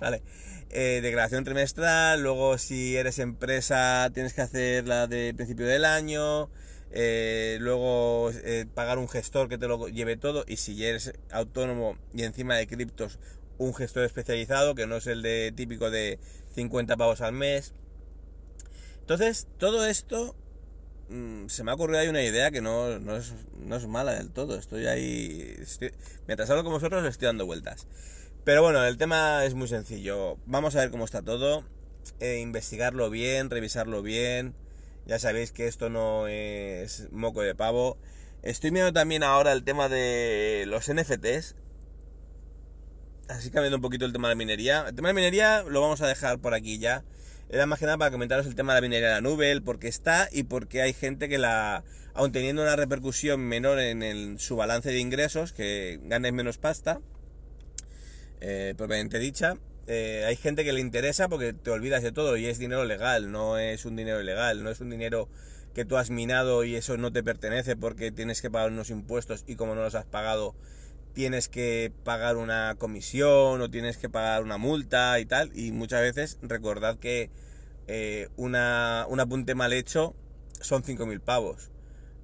Vale. 0.00 0.22
Eh, 0.70 1.00
declaración 1.02 1.44
trimestral, 1.44 2.22
luego 2.22 2.58
si 2.58 2.96
eres 2.96 3.20
empresa 3.20 4.10
tienes 4.12 4.34
que 4.34 4.40
hacer 4.40 4.88
la 4.88 5.06
de 5.06 5.32
principio 5.32 5.66
del 5.66 5.84
año, 5.84 6.50
eh, 6.90 7.58
luego 7.60 8.30
eh, 8.30 8.66
pagar 8.72 8.98
un 8.98 9.08
gestor 9.08 9.48
que 9.48 9.58
te 9.58 9.66
lo 9.66 9.88
lleve 9.88 10.16
todo 10.16 10.44
y 10.46 10.56
si 10.56 10.84
eres 10.84 11.12
autónomo 11.30 11.96
y 12.12 12.22
encima 12.22 12.56
de 12.56 12.66
criptos 12.66 13.18
un 13.58 13.74
gestor 13.74 14.04
especializado 14.04 14.74
que 14.74 14.86
no 14.86 14.96
es 14.96 15.06
el 15.06 15.22
de 15.22 15.52
típico 15.54 15.90
de 15.90 16.18
50 16.54 16.96
pavos 16.96 17.20
al 17.20 17.32
mes. 17.32 17.72
Entonces, 19.00 19.46
todo 19.58 19.84
esto 19.86 20.34
mm, 21.08 21.48
se 21.48 21.64
me 21.64 21.70
ha 21.70 21.74
ocurrido 21.74 22.00
ahí 22.00 22.08
una 22.08 22.22
idea 22.22 22.50
que 22.50 22.60
no, 22.60 22.88
es, 23.16 23.86
mala 23.86 24.14
del 24.14 24.30
todo. 24.30 24.56
Estoy 24.56 24.86
ahí. 24.86 25.56
mientras 26.26 26.50
hablo 26.50 26.64
con 26.64 26.72
vosotros, 26.72 27.04
estoy 27.04 27.26
dando 27.26 27.46
vueltas. 27.46 27.86
Pero 28.44 28.62
bueno, 28.62 28.84
el 28.84 28.98
tema 28.98 29.44
es 29.44 29.54
muy 29.54 29.68
sencillo. 29.68 30.38
Vamos 30.46 30.76
a 30.76 30.80
ver 30.80 30.90
cómo 30.90 31.04
está 31.04 31.22
todo. 31.22 31.64
Eh, 32.20 32.40
investigarlo 32.40 33.10
bien, 33.10 33.50
revisarlo 33.50 34.02
bien. 34.02 34.54
Ya 35.06 35.18
sabéis 35.18 35.52
que 35.52 35.66
esto 35.66 35.90
no 35.90 36.26
es 36.28 37.08
moco 37.12 37.42
de 37.42 37.54
pavo. 37.54 37.98
Estoy 38.42 38.70
viendo 38.70 38.92
también 38.92 39.22
ahora 39.22 39.52
el 39.52 39.64
tema 39.64 39.88
de 39.88 40.64
los 40.66 40.90
NFTs. 40.92 41.56
Así 43.28 43.50
cambiando 43.50 43.76
un 43.76 43.82
poquito 43.82 44.04
el 44.06 44.12
tema 44.12 44.28
de 44.28 44.34
la 44.34 44.38
minería. 44.38 44.84
El 44.88 44.94
tema 44.94 45.08
de 45.08 45.14
la 45.14 45.16
minería 45.16 45.62
lo 45.62 45.80
vamos 45.80 46.00
a 46.00 46.06
dejar 46.06 46.38
por 46.38 46.54
aquí 46.54 46.78
ya. 46.78 47.04
Era 47.50 47.66
más 47.66 47.78
que 47.78 47.84
nada 47.84 47.98
para 47.98 48.10
comentaros 48.10 48.46
el 48.46 48.54
tema 48.54 48.74
de 48.74 48.80
la 48.80 48.86
minería 48.86 49.08
de 49.08 49.14
la 49.14 49.20
nube, 49.20 49.50
el 49.50 49.62
por 49.62 49.78
qué 49.78 49.88
está 49.88 50.28
y 50.32 50.44
por 50.44 50.68
qué 50.68 50.80
hay 50.80 50.94
gente 50.94 51.28
que 51.28 51.36
la, 51.36 51.84
aun 52.14 52.32
teniendo 52.32 52.62
una 52.62 52.76
repercusión 52.76 53.40
menor 53.40 53.78
en 53.78 54.38
su 54.38 54.56
balance 54.56 54.90
de 54.90 54.98
ingresos, 54.98 55.52
que 55.52 56.00
ganes 56.04 56.32
menos 56.32 56.56
pasta, 56.56 57.00
eh, 58.40 58.74
propiamente 58.76 59.18
dicha, 59.18 59.56
eh, 59.86 60.24
hay 60.26 60.36
gente 60.36 60.64
que 60.64 60.72
le 60.72 60.80
interesa 60.80 61.28
porque 61.28 61.52
te 61.52 61.70
olvidas 61.70 62.02
de 62.02 62.12
todo 62.12 62.36
y 62.36 62.46
es 62.46 62.58
dinero 62.58 62.84
legal, 62.84 63.30
no 63.30 63.58
es 63.58 63.84
un 63.84 63.96
dinero 63.96 64.20
ilegal, 64.20 64.62
no 64.62 64.70
es 64.70 64.80
un 64.80 64.90
dinero 64.90 65.28
que 65.74 65.84
tú 65.84 65.96
has 65.96 66.10
minado 66.10 66.64
y 66.64 66.76
eso 66.76 66.96
no 66.96 67.12
te 67.12 67.22
pertenece 67.22 67.76
porque 67.76 68.12
tienes 68.12 68.40
que 68.40 68.50
pagar 68.50 68.70
unos 68.70 68.90
impuestos 68.90 69.44
y 69.46 69.56
como 69.56 69.74
no 69.74 69.82
los 69.82 69.94
has 69.94 70.06
pagado 70.06 70.54
tienes 71.14 71.48
que 71.48 71.92
pagar 72.02 72.36
una 72.36 72.74
comisión 72.76 73.60
o 73.60 73.70
tienes 73.70 73.96
que 73.96 74.10
pagar 74.10 74.42
una 74.42 74.58
multa 74.58 75.18
y 75.20 75.26
tal. 75.26 75.50
Y 75.54 75.72
muchas 75.72 76.02
veces 76.02 76.38
recordad 76.42 76.98
que 76.98 77.30
eh, 77.86 78.28
una, 78.36 79.06
un 79.08 79.20
apunte 79.20 79.54
mal 79.54 79.72
hecho 79.72 80.14
son 80.60 80.82
5.000 80.82 81.20
pavos. 81.20 81.70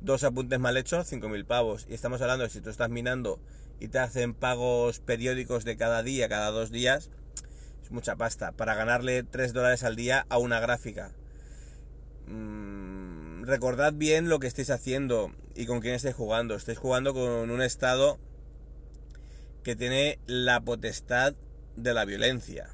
Dos 0.00 0.24
apuntes 0.24 0.58
mal 0.58 0.76
hechos 0.76 1.10
5.000 1.10 1.44
pavos. 1.46 1.86
Y 1.88 1.94
estamos 1.94 2.20
hablando 2.20 2.44
de 2.44 2.50
si 2.50 2.60
tú 2.60 2.68
estás 2.68 2.90
minando 2.90 3.38
y 3.78 3.88
te 3.88 3.98
hacen 3.98 4.34
pagos 4.34 4.98
periódicos 5.00 5.64
de 5.64 5.76
cada 5.76 6.02
día, 6.02 6.28
cada 6.28 6.50
dos 6.50 6.70
días 6.70 7.10
mucha 7.90 8.16
pasta, 8.16 8.52
para 8.52 8.74
ganarle 8.74 9.22
3 9.22 9.52
dólares 9.52 9.84
al 9.84 9.96
día 9.96 10.26
a 10.28 10.38
una 10.38 10.60
gráfica. 10.60 11.12
Mm, 12.26 13.44
recordad 13.44 13.92
bien 13.92 14.28
lo 14.28 14.38
que 14.38 14.46
estáis 14.46 14.70
haciendo 14.70 15.32
y 15.54 15.66
con 15.66 15.80
quién 15.80 15.94
estáis 15.94 16.14
jugando. 16.14 16.54
Estáis 16.54 16.78
jugando 16.78 17.12
con 17.12 17.50
un 17.50 17.62
estado 17.62 18.18
que 19.62 19.76
tiene 19.76 20.18
la 20.26 20.60
potestad 20.60 21.34
de 21.76 21.94
la 21.94 22.04
violencia. 22.04 22.70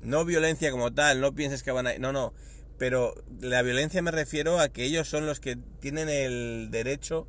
No 0.00 0.24
violencia 0.24 0.70
como 0.70 0.92
tal, 0.92 1.20
no 1.20 1.34
pienses 1.34 1.62
que 1.62 1.72
van 1.72 1.86
a... 1.86 1.98
No, 1.98 2.12
no. 2.12 2.32
Pero 2.78 3.14
la 3.40 3.62
violencia 3.62 4.02
me 4.02 4.10
refiero 4.10 4.60
a 4.60 4.68
que 4.68 4.84
ellos 4.84 5.08
son 5.08 5.26
los 5.26 5.40
que 5.40 5.56
tienen 5.80 6.08
el 6.08 6.68
derecho, 6.70 7.26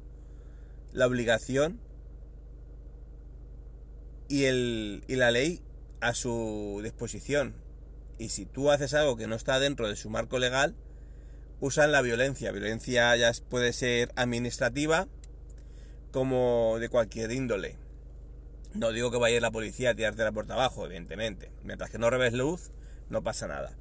la 0.91 1.07
obligación 1.07 1.79
y, 4.27 4.43
el, 4.43 5.03
y 5.07 5.15
la 5.15 5.31
ley 5.31 5.61
a 6.01 6.13
su 6.13 6.79
disposición. 6.83 7.55
Y 8.17 8.29
si 8.29 8.45
tú 8.45 8.71
haces 8.71 8.93
algo 8.93 9.17
que 9.17 9.27
no 9.27 9.35
está 9.35 9.59
dentro 9.59 9.87
de 9.87 9.95
su 9.95 10.09
marco 10.09 10.39
legal, 10.39 10.75
usan 11.59 11.91
la 11.91 12.01
violencia. 12.01 12.51
Violencia 12.51 13.15
ya 13.15 13.31
puede 13.49 13.73
ser 13.73 14.11
administrativa 14.15 15.07
como 16.11 16.77
de 16.79 16.89
cualquier 16.89 17.31
índole. 17.31 17.77
No 18.73 18.91
digo 18.91 19.11
que 19.11 19.17
vaya 19.17 19.39
la 19.39 19.51
policía 19.51 19.91
a 19.91 19.95
tirarte 19.95 20.23
la 20.23 20.31
puerta 20.31 20.53
abajo, 20.53 20.85
evidentemente. 20.85 21.51
Mientras 21.63 21.89
que 21.89 21.97
no 21.97 22.09
revés 22.09 22.33
luz, 22.33 22.71
no 23.09 23.23
pasa 23.23 23.47
nada. 23.47 23.75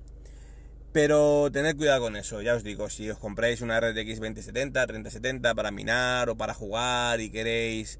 Pero 0.93 1.51
tened 1.53 1.77
cuidado 1.77 2.01
con 2.01 2.17
eso, 2.17 2.41
ya 2.41 2.55
os 2.55 2.65
digo, 2.65 2.89
si 2.89 3.11
os 3.11 3.19
compráis 3.19 3.61
una 3.61 3.79
RTX 3.79 4.19
2070, 4.19 4.87
3070 4.87 5.55
para 5.55 5.71
minar 5.71 6.31
o 6.31 6.37
para 6.37 6.55
jugar 6.55 7.21
y 7.21 7.29
queréis 7.29 7.99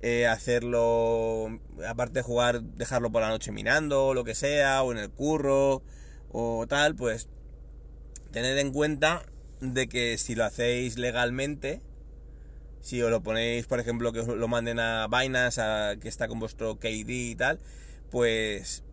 eh, 0.00 0.26
hacerlo, 0.26 1.60
aparte 1.86 2.20
de 2.20 2.22
jugar, 2.22 2.62
dejarlo 2.62 3.10
por 3.10 3.22
la 3.22 3.28
noche 3.28 3.52
minando, 3.52 4.06
o 4.06 4.14
lo 4.14 4.24
que 4.24 4.34
sea, 4.34 4.82
o 4.82 4.92
en 4.92 4.98
el 4.98 5.10
curro, 5.10 5.82
o 6.30 6.66
tal, 6.68 6.94
pues 6.94 7.28
tened 8.30 8.58
en 8.58 8.72
cuenta 8.72 9.24
de 9.60 9.88
que 9.88 10.18
si 10.18 10.34
lo 10.34 10.44
hacéis 10.44 10.98
legalmente, 10.98 11.80
si 12.80 13.02
os 13.02 13.10
lo 13.10 13.22
ponéis, 13.22 13.66
por 13.66 13.80
ejemplo, 13.80 14.12
que 14.12 14.20
os 14.20 14.28
lo 14.28 14.48
manden 14.48 14.78
a 14.78 15.08
Binance, 15.08 15.60
a, 15.60 15.96
que 16.00 16.08
está 16.08 16.28
con 16.28 16.38
vuestro 16.38 16.78
KD 16.78 17.10
y 17.10 17.34
tal, 17.34 17.58
pues 18.10 18.84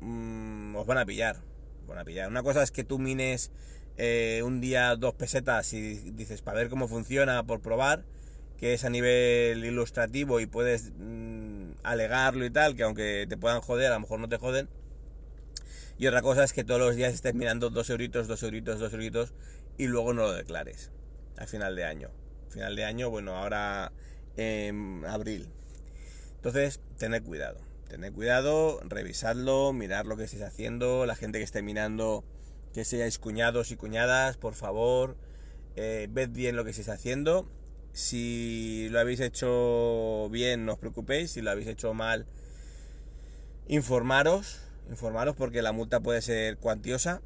mm, 0.00 0.76
os 0.76 0.86
van 0.86 0.98
a 0.98 1.06
pillar. 1.06 1.42
Van 1.86 1.98
a 1.98 2.04
pillar. 2.04 2.28
Una 2.28 2.42
cosa 2.42 2.62
es 2.62 2.70
que 2.70 2.84
tú 2.84 2.98
mines 2.98 3.50
eh, 3.96 4.42
un 4.44 4.60
día 4.60 4.96
dos 4.96 5.14
pesetas 5.14 5.72
y 5.72 6.10
dices, 6.12 6.42
para 6.42 6.58
ver 6.58 6.68
cómo 6.68 6.88
funciona, 6.88 7.44
por 7.44 7.60
probar 7.60 8.04
que 8.58 8.74
es 8.74 8.84
a 8.84 8.90
nivel 8.90 9.64
ilustrativo 9.64 10.40
y 10.40 10.46
puedes 10.46 10.92
mm, 10.98 11.70
alegarlo 11.84 12.44
y 12.44 12.50
tal, 12.50 12.74
que 12.74 12.82
aunque 12.82 13.26
te 13.28 13.36
puedan 13.36 13.60
joder, 13.60 13.92
a 13.92 13.94
lo 13.94 14.00
mejor 14.00 14.18
no 14.18 14.28
te 14.28 14.36
joden. 14.36 14.68
Y 15.96 16.06
otra 16.06 16.22
cosa 16.22 16.44
es 16.44 16.52
que 16.52 16.64
todos 16.64 16.80
los 16.80 16.96
días 16.96 17.14
estés 17.14 17.34
mirando 17.34 17.70
dos 17.70 17.88
euritos, 17.90 18.26
dos 18.28 18.42
euritos, 18.42 18.78
dos 18.80 18.92
euritos 18.92 19.32
y 19.78 19.86
luego 19.86 20.12
no 20.12 20.22
lo 20.22 20.32
declares 20.32 20.90
al 21.36 21.46
final 21.46 21.76
de 21.76 21.84
año. 21.84 22.10
Final 22.50 22.74
de 22.74 22.84
año, 22.84 23.10
bueno, 23.10 23.36
ahora 23.36 23.92
en 24.36 25.04
abril. 25.06 25.48
Entonces, 26.36 26.80
tened 26.98 27.22
cuidado. 27.22 27.60
Tened 27.88 28.12
cuidado, 28.12 28.80
revisadlo, 28.84 29.72
mirar 29.72 30.06
lo 30.06 30.16
que 30.16 30.24
estéis 30.24 30.42
haciendo, 30.42 31.06
la 31.06 31.14
gente 31.14 31.38
que 31.38 31.44
esté 31.44 31.62
mirando, 31.62 32.24
que 32.74 32.84
seáis 32.84 33.18
cuñados 33.18 33.70
y 33.70 33.76
cuñadas, 33.76 34.36
por 34.36 34.54
favor, 34.54 35.16
eh, 35.76 36.08
ved 36.10 36.30
bien 36.30 36.56
lo 36.56 36.64
que 36.64 36.70
estáis 36.70 36.88
haciendo 36.88 37.48
si 37.98 38.88
lo 38.90 39.00
habéis 39.00 39.18
hecho 39.18 40.28
bien, 40.30 40.64
no 40.64 40.74
os 40.74 40.78
preocupéis. 40.78 41.32
Si 41.32 41.42
lo 41.42 41.50
habéis 41.50 41.66
hecho 41.66 41.94
mal, 41.94 42.26
informaros. 43.66 44.60
Informaros 44.88 45.34
porque 45.34 45.62
la 45.62 45.72
multa 45.72 45.98
puede 45.98 46.22
ser 46.22 46.58
cuantiosa. 46.58 47.20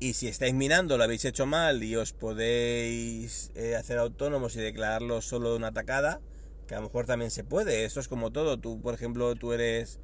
Y 0.00 0.14
si 0.14 0.26
estáis 0.26 0.54
minando, 0.54 0.98
lo 0.98 1.04
habéis 1.04 1.24
hecho 1.24 1.46
mal 1.46 1.84
y 1.84 1.94
os 1.94 2.12
podéis 2.12 3.52
eh, 3.54 3.76
hacer 3.76 3.98
autónomos 3.98 4.56
y 4.56 4.60
declararlo 4.60 5.22
solo 5.22 5.50
de 5.50 5.56
una 5.56 5.68
atacada, 5.68 6.20
que 6.66 6.74
a 6.74 6.78
lo 6.78 6.86
mejor 6.86 7.06
también 7.06 7.30
se 7.30 7.44
puede. 7.44 7.84
Esto 7.84 8.00
es 8.00 8.08
como 8.08 8.32
todo. 8.32 8.58
Tú, 8.58 8.80
por 8.80 8.94
ejemplo, 8.94 9.36
tú 9.36 9.52
eres 9.52 10.00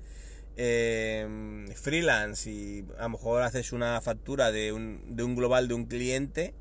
eh, 0.57 1.67
freelance 1.75 2.49
y 2.49 2.87
a 2.99 3.03
lo 3.05 3.11
mejor 3.11 3.43
haces 3.43 3.73
una 3.73 4.01
factura 4.01 4.53
de 4.53 4.73
un, 4.73 5.17
de 5.17 5.25
un 5.25 5.35
global 5.35 5.67
de 5.67 5.75
un 5.75 5.87
cliente 5.87 6.55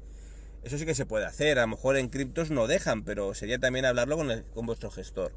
eso 0.63 0.77
sí 0.77 0.85
que 0.85 0.95
se 0.95 1.05
puede 1.05 1.25
hacer. 1.25 1.59
A 1.59 1.63
lo 1.63 1.69
mejor 1.69 1.97
en 1.97 2.09
criptos 2.09 2.51
no 2.51 2.67
dejan, 2.67 3.03
pero 3.03 3.33
sería 3.33 3.59
también 3.59 3.85
hablarlo 3.85 4.17
con, 4.17 4.43
con 4.53 4.65
vuestro 4.65 4.91
gestor. 4.91 5.33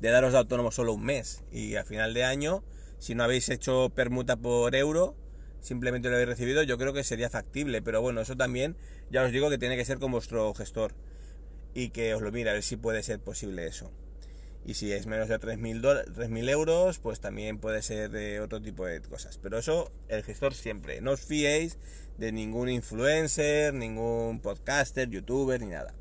De 0.00 0.10
daros 0.10 0.32
de 0.32 0.38
autónomo 0.38 0.72
solo 0.72 0.92
un 0.92 1.04
mes. 1.04 1.42
Y 1.52 1.76
a 1.76 1.84
final 1.84 2.14
de 2.14 2.24
año, 2.24 2.64
si 2.98 3.14
no 3.14 3.24
habéis 3.24 3.48
hecho 3.48 3.90
permuta 3.94 4.36
por 4.36 4.74
euro, 4.74 5.16
simplemente 5.60 6.08
lo 6.08 6.14
habéis 6.16 6.28
recibido, 6.28 6.62
yo 6.62 6.78
creo 6.78 6.92
que 6.92 7.04
sería 7.04 7.30
factible. 7.30 7.82
Pero 7.82 8.02
bueno, 8.02 8.20
eso 8.20 8.36
también 8.36 8.76
ya 9.10 9.22
os 9.22 9.32
digo 9.32 9.50
que 9.50 9.58
tiene 9.58 9.76
que 9.76 9.84
ser 9.84 9.98
con 9.98 10.12
vuestro 10.12 10.52
gestor. 10.54 10.94
y 11.74 11.90
que 11.90 12.14
os 12.14 12.22
lo 12.22 12.32
mire 12.32 12.50
a 12.50 12.54
ver 12.54 12.62
si 12.62 12.76
puede 12.76 13.02
ser 13.02 13.20
posible 13.20 13.66
eso. 13.66 13.90
Y 14.64 14.74
si 14.74 14.92
es 14.92 15.06
menos 15.06 15.28
de 15.28 15.40
3.000 15.40 16.48
euros, 16.50 16.98
pues 16.98 17.18
también 17.18 17.58
puede 17.58 17.82
ser 17.82 18.10
de 18.10 18.40
otro 18.40 18.62
tipo 18.62 18.86
de 18.86 19.00
cosas. 19.00 19.38
Pero 19.42 19.58
eso, 19.58 19.90
el 20.08 20.22
gestor 20.22 20.54
siempre. 20.54 21.00
No 21.00 21.12
os 21.12 21.20
fiéis 21.20 21.78
de 22.18 22.30
ningún 22.30 22.68
influencer, 22.68 23.74
ningún 23.74 24.40
podcaster, 24.40 25.08
youtuber, 25.08 25.60
ni 25.60 25.68
nada. 25.68 25.94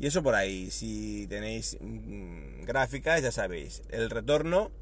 Y 0.00 0.06
eso 0.06 0.22
por 0.22 0.34
ahí. 0.34 0.70
Si 0.72 1.28
tenéis 1.28 1.78
mm, 1.80 2.64
gráficas, 2.64 3.22
ya 3.22 3.30
sabéis. 3.30 3.82
El 3.90 4.10
retorno 4.10 4.72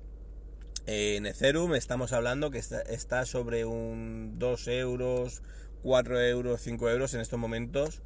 en 0.86 1.26
Ethereum 1.26 1.74
estamos 1.74 2.14
hablando 2.14 2.50
que 2.50 2.58
está, 2.58 3.26
sobre 3.26 3.66
un 3.66 4.38
2 4.38 4.68
euros, 4.68 5.42
4 5.82 6.20
euros, 6.22 6.62
5 6.62 6.88
euros 6.88 7.12
en 7.12 7.20
estos 7.20 7.38
momentos 7.38 8.00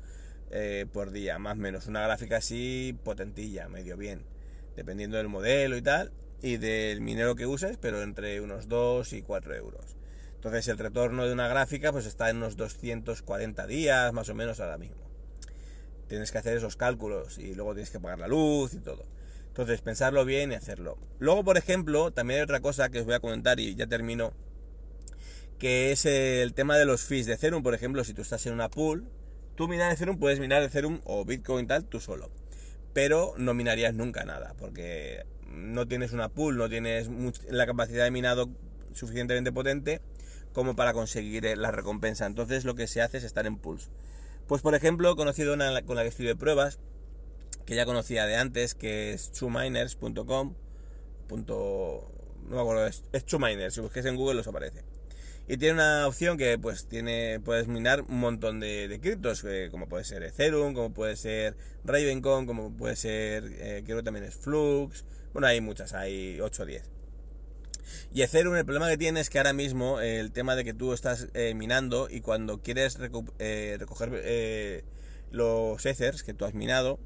eh, 0.50 0.86
por 0.92 1.12
día, 1.12 1.38
más 1.38 1.56
o 1.56 1.60
menos. 1.60 1.86
Una 1.86 2.02
gráfica 2.02 2.38
así 2.38 2.98
potentilla, 3.04 3.68
medio 3.68 3.96
bien 3.96 4.24
dependiendo 4.76 5.16
del 5.16 5.28
modelo 5.28 5.76
y 5.76 5.82
tal, 5.82 6.12
y 6.42 6.56
del 6.56 7.00
minero 7.00 7.36
que 7.36 7.46
uses, 7.46 7.78
pero 7.80 8.02
entre 8.02 8.40
unos 8.40 8.68
2 8.68 9.12
y 9.12 9.22
4 9.22 9.54
euros. 9.54 9.96
Entonces 10.34 10.66
el 10.68 10.78
retorno 10.78 11.24
de 11.24 11.32
una 11.32 11.46
gráfica 11.46 11.92
pues 11.92 12.04
está 12.04 12.28
en 12.28 12.38
unos 12.38 12.56
240 12.56 13.66
días, 13.68 14.12
más 14.12 14.28
o 14.28 14.34
menos 14.34 14.58
ahora 14.58 14.76
mismo. 14.76 15.08
Tienes 16.08 16.32
que 16.32 16.38
hacer 16.38 16.56
esos 16.56 16.76
cálculos 16.76 17.38
y 17.38 17.54
luego 17.54 17.74
tienes 17.74 17.90
que 17.90 18.00
pagar 18.00 18.18
la 18.18 18.28
luz 18.28 18.74
y 18.74 18.80
todo. 18.80 19.04
Entonces 19.46 19.80
pensarlo 19.82 20.24
bien 20.24 20.50
y 20.50 20.56
hacerlo. 20.56 20.98
Luego, 21.20 21.44
por 21.44 21.56
ejemplo, 21.56 22.10
también 22.10 22.38
hay 22.38 22.44
otra 22.44 22.60
cosa 22.60 22.88
que 22.88 22.98
os 22.98 23.04
voy 23.04 23.14
a 23.14 23.20
comentar 23.20 23.60
y 23.60 23.76
ya 23.76 23.86
termino, 23.86 24.32
que 25.58 25.92
es 25.92 26.06
el 26.06 26.54
tema 26.54 26.76
de 26.76 26.86
los 26.86 27.02
fees 27.02 27.26
de 27.26 27.34
Ethereum. 27.34 27.62
Por 27.62 27.74
ejemplo, 27.74 28.02
si 28.02 28.12
tú 28.12 28.22
estás 28.22 28.44
en 28.46 28.54
una 28.54 28.68
pool, 28.68 29.06
tú 29.54 29.68
minar 29.68 29.92
Ethereum, 29.92 30.18
puedes 30.18 30.40
minar 30.40 30.62
Ethereum 30.62 31.00
o 31.04 31.24
Bitcoin 31.24 31.68
tal, 31.68 31.84
tú 31.84 32.00
solo 32.00 32.41
pero 32.92 33.34
no 33.36 33.54
minarías 33.54 33.94
nunca 33.94 34.24
nada, 34.24 34.54
porque 34.58 35.24
no 35.46 35.86
tienes 35.86 36.12
una 36.12 36.28
pool, 36.28 36.56
no 36.56 36.68
tienes 36.68 37.08
la 37.48 37.66
capacidad 37.66 38.04
de 38.04 38.10
minado 38.10 38.50
suficientemente 38.92 39.52
potente 39.52 40.00
como 40.52 40.76
para 40.76 40.92
conseguir 40.92 41.46
eh, 41.46 41.56
la 41.56 41.70
recompensa. 41.70 42.26
Entonces 42.26 42.64
lo 42.64 42.74
que 42.74 42.86
se 42.86 43.00
hace 43.00 43.18
es 43.18 43.24
estar 43.24 43.46
en 43.46 43.56
pools. 43.56 43.90
Pues 44.46 44.62
por 44.62 44.74
ejemplo, 44.74 45.10
he 45.10 45.16
conocido 45.16 45.54
una 45.54 45.82
con 45.82 45.96
la 45.96 46.02
que 46.02 46.08
estoy 46.08 46.26
de 46.26 46.36
pruebas, 46.36 46.78
que 47.64 47.74
ya 47.74 47.86
conocía 47.86 48.26
de 48.26 48.36
antes, 48.36 48.74
que 48.74 49.12
es 49.12 49.32
chuminers.com. 49.32 50.54
No 51.30 52.56
me 52.56 52.60
acuerdo, 52.60 52.86
es, 52.86 53.04
es 53.12 53.24
chuminers, 53.24 53.74
si 53.74 53.80
busques 53.80 54.04
en 54.04 54.16
Google 54.16 54.34
los 54.34 54.48
aparece. 54.48 54.84
Y 55.48 55.56
tiene 55.56 55.74
una 55.74 56.06
opción 56.06 56.38
que 56.38 56.56
pues 56.56 56.86
tiene 56.86 57.40
puedes 57.40 57.66
minar 57.66 58.02
un 58.02 58.20
montón 58.20 58.60
de, 58.60 58.98
criptos, 59.02 59.42
eh, 59.44 59.68
como 59.70 59.88
puede 59.88 60.04
ser 60.04 60.22
Ethereum, 60.22 60.72
como 60.72 60.94
puede 60.94 61.16
ser 61.16 61.56
Ravencoin, 61.84 62.46
como 62.46 62.76
puede 62.76 62.94
ser, 62.94 63.44
eh, 63.58 63.82
creo 63.84 63.98
que 63.98 64.02
también 64.04 64.24
es 64.24 64.36
Flux. 64.36 65.04
Bueno, 65.32 65.48
hay 65.48 65.60
muchas, 65.60 65.94
hay 65.94 66.40
8 66.40 66.62
o 66.62 66.66
10. 66.66 66.90
Y 68.14 68.22
Ethereum, 68.22 68.54
el 68.54 68.64
problema 68.64 68.88
que 68.88 68.96
tiene 68.96 69.20
es 69.20 69.30
que 69.30 69.38
ahora 69.38 69.52
mismo 69.52 70.00
el 70.00 70.30
tema 70.30 70.54
de 70.54 70.64
que 70.64 70.74
tú 70.74 70.92
estás 70.92 71.28
eh, 71.34 71.54
minando 71.54 72.08
y 72.08 72.20
cuando 72.20 72.62
quieres 72.62 72.98
recoger 72.98 74.84
los 75.30 75.84
Ethers 75.84 76.22
que 76.22 76.34
tú 76.34 76.44
has 76.44 76.54
minado, 76.54 77.00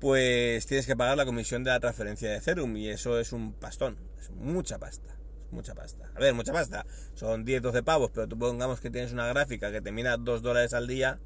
pues 0.00 0.66
tienes 0.66 0.86
que 0.86 0.96
pagar 0.96 1.16
la 1.16 1.24
comisión 1.24 1.64
de 1.64 1.70
la 1.70 1.80
transferencia 1.80 2.28
de 2.28 2.36
Ethereum 2.36 2.76
y 2.76 2.88
eso 2.90 3.18
es 3.18 3.32
un 3.32 3.52
pastón, 3.52 3.96
es 4.20 4.30
mucha 4.30 4.78
pasta 4.78 5.14
mucha 5.54 5.74
pasta. 5.74 6.10
A 6.14 6.20
ver, 6.20 6.34
mucha 6.34 6.52
pasta. 6.52 6.84
Son 7.14 7.44
10, 7.44 7.62
12 7.62 7.82
pavos, 7.82 8.10
pero 8.12 8.28
tú 8.28 8.38
pongamos 8.38 8.80
que 8.80 8.90
tienes 8.90 9.12
una 9.12 9.26
gráfica 9.26 9.72
que 9.72 9.80
te 9.80 9.92
mina 9.92 10.16
2 10.16 10.42
dólares 10.42 10.74
al 10.74 10.86
día, 10.86 11.18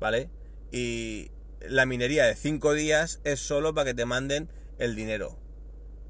¿vale? 0.00 0.30
Y 0.72 1.30
la 1.60 1.86
minería 1.86 2.24
de 2.24 2.34
5 2.34 2.72
días 2.72 3.20
es 3.24 3.40
solo 3.40 3.74
para 3.74 3.86
que 3.86 3.94
te 3.94 4.06
manden 4.06 4.48
el 4.78 4.94
dinero. 4.94 5.38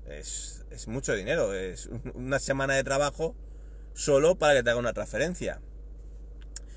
Es, 0.06 0.64
mucho 0.86 1.14
dinero, 1.14 1.54
es 1.54 1.88
una 2.14 2.38
semana 2.38 2.74
de 2.74 2.84
trabajo 2.84 3.34
solo 3.94 4.36
para 4.36 4.54
que 4.54 4.62
te 4.62 4.70
haga 4.70 4.78
una 4.78 4.92
transferencia. 4.92 5.60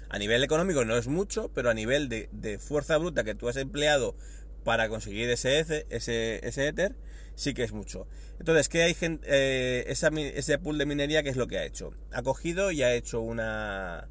A 0.09 0.17
nivel 0.17 0.43
económico 0.43 0.85
no 0.85 0.97
es 0.97 1.07
mucho, 1.07 1.51
pero 1.53 1.69
a 1.69 1.73
nivel 1.73 2.09
de, 2.09 2.29
de 2.31 2.57
fuerza 2.57 2.97
bruta 2.97 3.23
que 3.23 3.35
tú 3.35 3.47
has 3.47 3.57
empleado 3.57 4.15
para 4.63 4.89
conseguir 4.89 5.29
ese, 5.29 5.59
ese, 5.59 6.47
ese 6.47 6.67
Ether, 6.67 6.95
sí 7.39 7.53
que 7.53 7.63
es 7.63 7.71
mucho. 7.71 8.05
Entonces, 8.37 8.67
¿qué 8.67 8.83
hay 8.83 8.93
gente, 8.93 9.25
eh, 9.29 9.85
ese 9.87 10.59
pool 10.59 10.77
de 10.77 10.85
minería, 10.85 11.23
qué 11.23 11.29
es 11.29 11.37
lo 11.37 11.47
que 11.47 11.57
ha 11.57 11.65
hecho? 11.65 11.93
Ha 12.11 12.21
cogido 12.21 12.69
y 12.71 12.83
ha 12.83 12.93
hecho 12.93 13.21
una, 13.21 14.09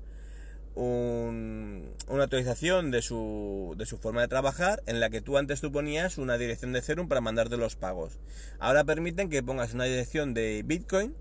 una 0.75 2.25
actualización 2.25 2.91
de 2.91 3.03
su, 3.03 3.75
de 3.77 3.85
su 3.85 3.99
forma 3.99 4.23
de 4.23 4.29
trabajar 4.29 4.83
en 4.87 4.99
la 4.99 5.11
que 5.11 5.21
tú 5.21 5.37
antes 5.37 5.61
tú 5.61 5.71
ponías 5.71 6.17
una 6.17 6.38
dirección 6.38 6.73
de 6.73 6.79
Ethereum 6.79 7.07
para 7.07 7.21
mandarte 7.21 7.59
los 7.59 7.77
pagos. 7.77 8.19
Ahora 8.59 8.85
permiten 8.85 9.29
que 9.29 9.43
pongas 9.43 9.75
una 9.75 9.85
dirección 9.85 10.33
de 10.33 10.62
Bitcoin 10.64 11.14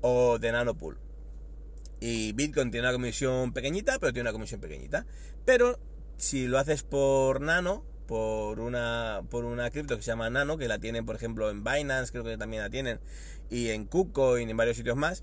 o 0.00 0.40
de 0.40 0.50
Nanopool. 0.50 0.98
Y 2.00 2.32
Bitcoin 2.32 2.72
tiene 2.72 2.88
una 2.88 2.94
comisión 2.94 3.52
pequeñita, 3.52 4.00
pero 4.00 4.12
tiene 4.12 4.28
una 4.28 4.32
comisión 4.32 4.60
pequeñita. 4.60 5.06
Pero 5.44 5.78
si 6.16 6.48
lo 6.48 6.58
haces 6.58 6.82
por 6.82 7.40
Nano, 7.40 7.84
por 8.10 8.58
una, 8.58 9.22
por 9.30 9.44
una 9.44 9.70
cripto 9.70 9.96
que 9.96 10.02
se 10.02 10.10
llama 10.10 10.28
Nano, 10.30 10.58
que 10.58 10.66
la 10.66 10.80
tienen, 10.80 11.06
por 11.06 11.14
ejemplo, 11.14 11.48
en 11.48 11.62
Binance, 11.62 12.10
creo 12.10 12.24
que 12.24 12.36
también 12.36 12.64
la 12.64 12.68
tienen, 12.68 12.98
y 13.50 13.68
en 13.68 13.84
KuCoin 13.84 14.48
y 14.48 14.50
en 14.50 14.56
varios 14.56 14.76
sitios 14.76 14.96
más, 14.96 15.22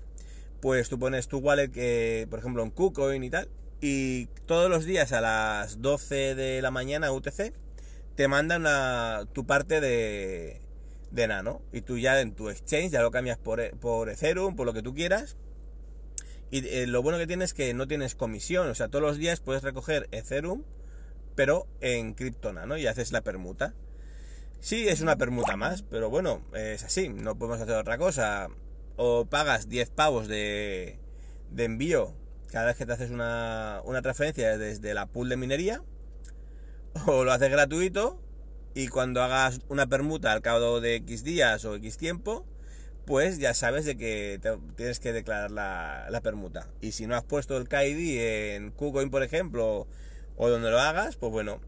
pues 0.62 0.88
tú 0.88 0.98
pones 0.98 1.28
tu 1.28 1.36
wallet, 1.36 1.68
que, 1.68 2.26
por 2.30 2.38
ejemplo, 2.38 2.62
en 2.62 2.70
KuCoin 2.70 3.22
y 3.22 3.28
tal, 3.28 3.50
y 3.82 4.24
todos 4.46 4.70
los 4.70 4.86
días 4.86 5.12
a 5.12 5.20
las 5.20 5.82
12 5.82 6.34
de 6.34 6.62
la 6.62 6.70
mañana 6.70 7.12
UTC 7.12 7.52
te 8.14 8.26
mandan 8.26 8.64
a 8.66 9.26
tu 9.34 9.44
parte 9.44 9.82
de, 9.82 10.62
de 11.10 11.28
Nano, 11.28 11.60
y 11.74 11.82
tú 11.82 11.98
ya 11.98 12.18
en 12.22 12.32
tu 12.32 12.48
exchange 12.48 12.92
ya 12.92 13.02
lo 13.02 13.10
cambias 13.10 13.36
por, 13.36 13.60
por 13.80 14.08
Ethereum, 14.08 14.56
por 14.56 14.64
lo 14.64 14.72
que 14.72 14.80
tú 14.80 14.94
quieras, 14.94 15.36
y 16.50 16.66
eh, 16.66 16.86
lo 16.86 17.02
bueno 17.02 17.18
que 17.18 17.26
tienes 17.26 17.50
es 17.50 17.54
que 17.54 17.74
no 17.74 17.86
tienes 17.86 18.14
comisión, 18.14 18.66
o 18.66 18.74
sea, 18.74 18.88
todos 18.88 19.02
los 19.02 19.18
días 19.18 19.40
puedes 19.40 19.62
recoger 19.62 20.08
Ethereum, 20.10 20.62
pero 21.38 21.68
en 21.80 22.14
Kryptona, 22.14 22.66
¿no? 22.66 22.76
Y 22.76 22.88
haces 22.88 23.12
la 23.12 23.20
permuta. 23.20 23.72
Sí, 24.58 24.88
es 24.88 25.02
una 25.02 25.18
permuta 25.18 25.56
más, 25.56 25.82
pero 25.82 26.10
bueno, 26.10 26.42
es 26.52 26.82
así, 26.82 27.10
no 27.10 27.38
podemos 27.38 27.60
hacer 27.60 27.76
otra 27.76 27.96
cosa. 27.96 28.48
O 28.96 29.24
pagas 29.24 29.68
10 29.68 29.90
pavos 29.90 30.26
de, 30.26 30.98
envío 31.56 32.12
cada 32.50 32.66
vez 32.66 32.76
que 32.76 32.86
te 32.86 32.92
haces 32.92 33.12
una, 33.12 33.82
una 33.84 34.02
transferencia 34.02 34.58
desde 34.58 34.94
la 34.94 35.06
pool 35.06 35.28
de 35.28 35.36
minería, 35.36 35.80
o 37.06 37.22
lo 37.22 37.30
haces 37.30 37.52
gratuito 37.52 38.20
y 38.74 38.88
cuando 38.88 39.22
hagas 39.22 39.60
una 39.68 39.86
permuta 39.86 40.32
al 40.32 40.42
cabo 40.42 40.80
de 40.80 40.96
X 40.96 41.22
días 41.22 41.64
o 41.64 41.76
X 41.76 41.98
tiempo, 41.98 42.46
pues 43.06 43.38
ya 43.38 43.54
sabes 43.54 43.84
de 43.84 43.96
que 43.96 44.40
tienes 44.74 44.98
que 44.98 45.12
declarar 45.12 45.52
la, 45.52 46.08
la, 46.10 46.20
permuta. 46.20 46.66
Y 46.80 46.90
si 46.90 47.06
no 47.06 47.14
has 47.14 47.22
puesto 47.22 47.56
el 47.56 47.68
KID 47.68 48.56
en 48.56 48.72
KuCoin, 48.72 49.08
por 49.10 49.22
ejemplo, 49.22 49.86
o 50.38 50.48
donde 50.48 50.70
lo 50.70 50.80
hagas, 50.80 51.16
pues 51.16 51.32
bueno, 51.32 51.60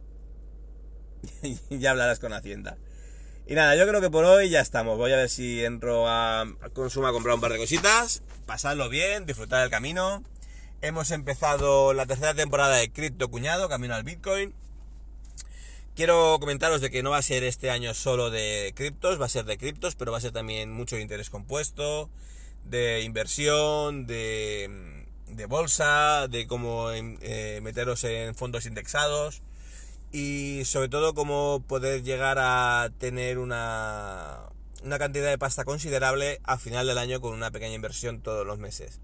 ya 1.70 1.90
hablarás 1.90 2.20
con 2.20 2.33
Hacienda. 2.33 2.78
Y 3.46 3.54
nada, 3.54 3.74
yo 3.74 3.87
creo 3.87 4.00
que 4.00 4.11
por 4.11 4.24
hoy 4.24 4.48
ya 4.48 4.61
estamos. 4.61 4.96
Voy 4.96 5.12
a 5.12 5.16
ver 5.16 5.28
si 5.28 5.64
entro 5.64 6.09
a, 6.09 6.46
Consuma 6.72 7.09
a 7.09 7.12
comprar 7.12 7.35
un 7.35 7.40
par 7.40 7.52
de 7.52 7.59
cositas, 7.59 8.22
pasarlo 8.46 8.88
bien, 8.88 9.26
disfrutar 9.26 9.61
del 9.61 9.70
camino. 9.70 10.22
Hemos 10.83 11.11
empezado 11.11 11.92
la 11.92 12.06
tercera 12.06 12.33
temporada 12.33 12.76
de 12.76 12.92
Cripto 12.92 13.28
Cuñado, 13.28 13.68
Camino 13.68 13.94
al 13.94 14.04
Bitcoin. 14.04 14.54
Quiero 15.96 16.38
comentaros 16.38 16.80
de 16.80 16.90
que 16.90 17.02
no 17.02 17.11
va 17.11 17.18
a 17.18 17.22
ser 17.22 17.42
este 17.42 17.70
año 17.70 17.92
solo 17.92 18.30
de 18.30 18.72
criptos, 18.76 19.20
va 19.20 19.26
a 19.26 19.28
ser 19.28 19.44
de 19.44 19.59
criptos, 19.59 19.96
pero 19.96 20.12
va 20.12 20.18
a 20.18 20.20
ser 20.20 20.30
también 20.30 20.72
mucho 20.72 20.96
interés 20.96 21.28
compuesto, 21.28 22.09
de 22.64 23.02
inversión, 23.02 24.06
de 24.06 24.99
de 25.32 25.46
bolsa, 25.46 26.28
de 26.28 26.46
cómo 26.46 26.90
eh, 26.92 27.60
meteros 27.62 28.04
en 28.04 28.34
fondos 28.34 28.66
indexados 28.66 29.42
y 30.12 30.62
sobre 30.64 30.88
todo 30.88 31.14
cómo 31.14 31.62
poder 31.66 32.02
llegar 32.02 32.38
a 32.40 32.90
tener 32.98 33.38
una, 33.38 34.40
una 34.82 34.98
cantidad 34.98 35.28
de 35.28 35.38
pasta 35.38 35.64
considerable 35.64 36.40
a 36.44 36.58
final 36.58 36.86
del 36.86 36.98
año 36.98 37.20
con 37.20 37.32
una 37.32 37.50
pequeña 37.50 37.74
inversión 37.74 38.20
todos 38.20 38.46
los 38.46 38.58
meses. 38.58 39.00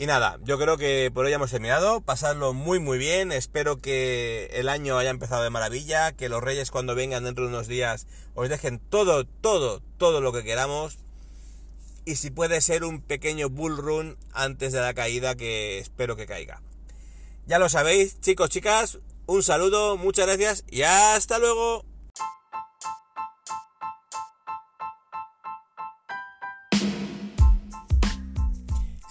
Y 0.00 0.06
nada, 0.06 0.38
yo 0.44 0.60
creo 0.60 0.76
que 0.76 1.10
por 1.12 1.26
hoy 1.26 1.32
hemos 1.32 1.50
terminado. 1.50 2.00
Pasadlo 2.00 2.52
muy 2.52 2.78
muy 2.78 2.98
bien. 2.98 3.32
Espero 3.32 3.78
que 3.78 4.48
el 4.52 4.68
año 4.68 4.96
haya 4.96 5.10
empezado 5.10 5.42
de 5.42 5.50
maravilla. 5.50 6.12
Que 6.12 6.28
los 6.28 6.40
reyes 6.40 6.70
cuando 6.70 6.94
vengan 6.94 7.24
dentro 7.24 7.44
de 7.44 7.50
unos 7.50 7.66
días 7.66 8.06
os 8.36 8.48
dejen 8.48 8.78
todo, 8.78 9.24
todo, 9.24 9.82
todo 9.96 10.20
lo 10.20 10.32
que 10.32 10.44
queramos 10.44 10.98
y 12.08 12.16
si 12.16 12.30
puede 12.30 12.62
ser 12.62 12.84
un 12.84 13.02
pequeño 13.02 13.50
bull 13.50 13.76
run 13.76 14.16
antes 14.32 14.72
de 14.72 14.80
la 14.80 14.94
caída 14.94 15.34
que 15.34 15.78
espero 15.78 16.16
que 16.16 16.24
caiga. 16.24 16.62
Ya 17.46 17.58
lo 17.58 17.68
sabéis, 17.68 18.18
chicos, 18.22 18.48
chicas, 18.48 18.98
un 19.26 19.42
saludo, 19.42 19.98
muchas 19.98 20.26
gracias 20.26 20.64
y 20.70 20.82
hasta 20.82 21.38
luego. 21.38 21.84